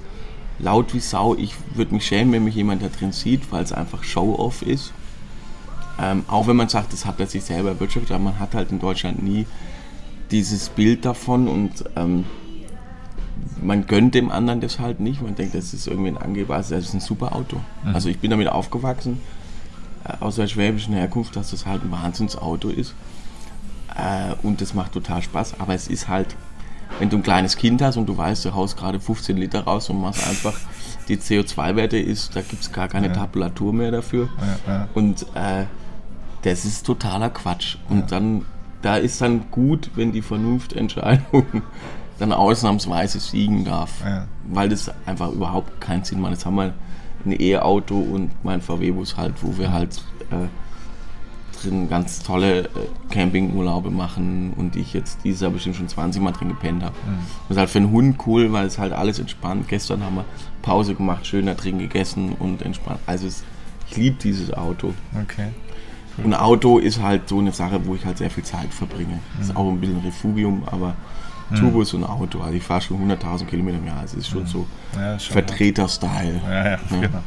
[0.60, 1.36] laut wie Sau.
[1.36, 4.94] Ich würde mich schämen, wenn mich jemand da drin sieht, weil es einfach Show-off ist.
[6.02, 8.72] Ähm, auch wenn man sagt, das hat er sich selber erwirtschaftet, aber man hat halt
[8.72, 9.46] in Deutschland nie
[10.32, 12.24] dieses Bild davon und ähm,
[13.62, 15.22] man gönnt dem anderen das halt nicht.
[15.22, 16.56] Man denkt, das ist irgendwie ein Angeber.
[16.56, 17.58] Also das ist ein super Auto.
[17.84, 17.96] Mhm.
[17.96, 19.20] Also ich bin damit aufgewachsen,
[20.06, 22.94] äh, aus der schwäbischen Herkunft, dass das halt ein Wahnsinnsauto ist.
[23.96, 26.36] Äh, und das macht total Spaß, aber es ist halt
[27.00, 29.90] wenn du ein kleines Kind hast und du weißt, du haust gerade 15 Liter raus
[29.90, 30.54] und machst einfach
[31.08, 33.14] die CO2-Werte ist, da gibt es gar keine ja.
[33.14, 34.30] Tabulatur mehr dafür.
[34.68, 34.90] Ja, ja.
[34.94, 35.66] Und äh,
[36.44, 37.78] das ist totaler Quatsch.
[37.90, 38.46] Und dann,
[38.82, 41.46] da ist dann gut, wenn die Vernunftentscheidung
[42.20, 43.92] dann ausnahmsweise siegen darf.
[44.48, 46.34] Weil das einfach überhaupt keinen Sinn macht.
[46.34, 46.74] Jetzt haben wir
[47.26, 50.48] ein E-Auto und mein VW-Bus halt, wo wir halt äh,
[51.62, 52.68] drin ganz tolle äh,
[53.10, 56.96] Campingurlaube machen und ich jetzt dieses Jahr bestimmt schon 20 Mal drin gepennt habe.
[57.06, 57.20] Mhm.
[57.48, 59.68] Das ist halt für einen Hund cool, weil es halt alles entspannt.
[59.68, 60.26] Gestern haben wir
[60.62, 63.00] Pause gemacht, schön da drin gegessen und entspannt.
[63.06, 63.44] Also es,
[63.90, 64.94] ich liebe dieses Auto.
[65.24, 65.48] Okay.
[66.18, 66.26] Cool.
[66.26, 69.20] Und Auto ist halt so eine Sache, wo ich halt sehr viel Zeit verbringe.
[69.36, 69.42] Mhm.
[69.42, 70.96] Ist auch ein bisschen Refugium, aber
[71.50, 71.56] mhm.
[71.56, 72.40] Turbus und Auto.
[72.42, 74.00] Also ich fahre schon 100.000 Kilometer im Jahr.
[74.00, 74.48] Also es ist schon mhm.
[74.48, 76.42] so ja, Vertreter-Style.
[76.44, 77.24] Ja, ja, ja, genau.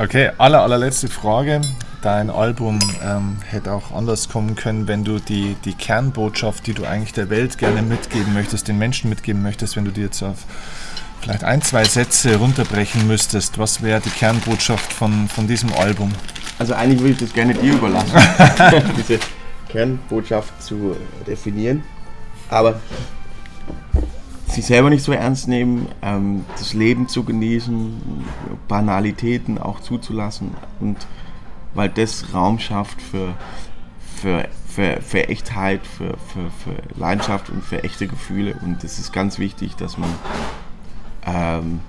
[0.00, 1.60] Okay, aller, allerletzte Frage.
[2.00, 6.84] Dein Album ähm, hätte auch anders kommen können, wenn du die, die Kernbotschaft, die du
[6.84, 10.44] eigentlich der Welt gerne mitgeben möchtest, den Menschen mitgeben möchtest, wenn du die jetzt auf
[11.20, 13.58] vielleicht ein, zwei Sätze runterbrechen müsstest.
[13.58, 16.12] Was wäre die Kernbotschaft von, von diesem Album?
[16.60, 18.16] Also eigentlich würde ich das gerne dir überlassen,
[18.96, 19.18] diese
[19.68, 20.96] Kernbotschaft zu
[21.26, 21.82] definieren.
[22.48, 22.80] Aber
[24.46, 28.24] sich selber nicht so ernst nehmen, ähm, das Leben zu genießen,
[28.68, 30.96] Banalitäten auch zuzulassen und
[31.78, 33.34] weil das Raum schafft für,
[34.16, 39.12] für, für, für Echtheit, für, für, für Leidenschaft und für echte Gefühle und es ist
[39.12, 40.10] ganz wichtig, dass man
[41.24, 41.80] ähm,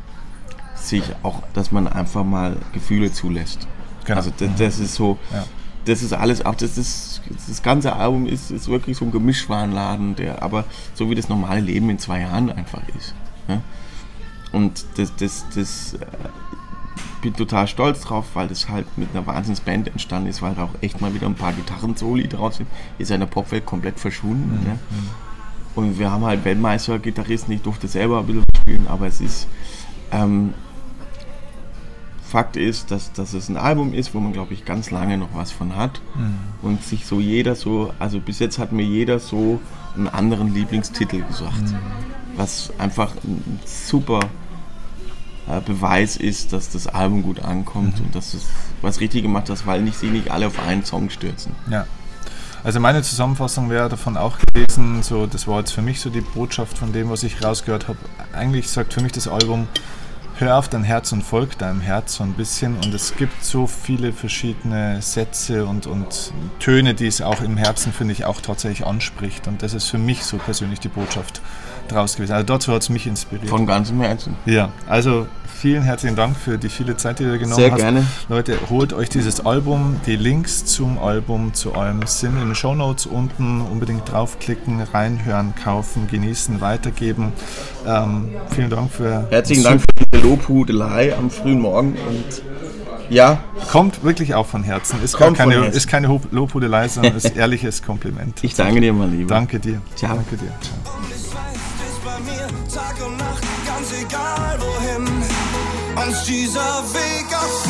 [0.75, 3.67] sich auch, dass man einfach mal Gefühle zulässt.
[4.05, 4.17] Genau.
[4.17, 5.43] Also das, das ist so, ja
[5.85, 10.15] das ist alles, auch das, ist, das ganze Album ist, ist wirklich so ein Gemischwarenladen,
[10.15, 13.15] der aber so wie das normale Leben in zwei Jahren einfach ist.
[13.47, 13.61] Ne?
[14.51, 16.05] Und das, das, das äh,
[17.21, 20.75] bin total stolz drauf, weil das halt mit einer Wahnsinnsband entstanden ist, weil da auch
[20.81, 22.67] echt mal wieder ein paar Gitarren-Soli drauf sind.
[22.97, 24.59] Ist ja in der Popwelt komplett verschwunden.
[24.59, 24.67] Mhm.
[24.67, 24.79] Ne?
[25.75, 29.47] Und wir haben halt Weltmeister-Gitarristen, ich durfte selber ein bisschen spielen, aber es ist
[30.11, 30.53] ähm,
[32.29, 35.29] Fakt ist, dass, dass es ein Album ist, wo man, glaube ich, ganz lange noch
[35.33, 35.99] was von hat.
[36.15, 36.35] Mhm.
[36.61, 39.59] Und sich so jeder so, also bis jetzt hat mir jeder so
[39.95, 41.61] einen anderen Lieblingstitel gesagt.
[41.61, 41.77] Mhm.
[42.37, 44.19] Was einfach ein super
[45.65, 48.05] Beweis ist, dass das Album gut ankommt mhm.
[48.05, 48.45] und dass es
[48.81, 51.53] was richtig gemacht hat, weil nicht sie nicht alle auf einen Song stürzen.
[51.69, 51.85] Ja.
[52.63, 56.21] Also meine Zusammenfassung wäre davon auch gewesen, so das war jetzt für mich so die
[56.21, 57.99] Botschaft von dem, was ich rausgehört habe.
[58.33, 59.67] Eigentlich sagt für mich das Album,
[60.39, 62.75] hör auf dein Herz und folg deinem Herz so ein bisschen.
[62.75, 67.93] Und es gibt so viele verschiedene Sätze und, und Töne, die es auch im Herzen,
[67.93, 69.47] finde ich, auch tatsächlich anspricht.
[69.47, 71.41] Und das ist für mich so persönlich die Botschaft
[71.91, 72.33] draus gewesen.
[72.33, 73.49] Also dazu hat es mich inspiriert.
[73.49, 74.35] Von ganzem Herzen.
[74.45, 75.27] Ja, also
[75.59, 77.81] vielen herzlichen Dank für die viele Zeit, die du genommen Sehr hast.
[77.81, 78.07] Sehr gerne.
[78.29, 79.99] Leute, holt euch dieses Album.
[80.05, 83.61] Die Links zum Album, zu allem sind in den Show Notes unten.
[83.61, 87.33] Unbedingt draufklicken, reinhören, kaufen, genießen, weitergeben.
[87.85, 89.27] Ähm, vielen Dank für.
[89.29, 92.41] Herzlichen Dank für diese Lobhudelei am frühen Morgen und
[93.09, 93.43] ja.
[93.71, 95.01] Kommt wirklich auch von Herzen.
[95.03, 98.43] Ist, Kommt keine, ist keine Lobhudelei, sondern ist ehrliches Kompliment.
[98.43, 99.29] Ich danke dir, mein Lieber.
[99.29, 99.81] Danke dir.
[99.95, 100.15] Ciao.
[100.15, 100.51] Danke dir.
[100.61, 101.08] Ciao.
[102.73, 105.07] Tag und Nacht, ganz egal wohin
[106.07, 107.65] uns dieser Weg auch.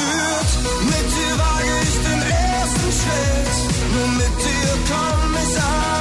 [0.81, 5.98] Mit dir wage ich den ersten Schritt, nur mit dir komm ich an.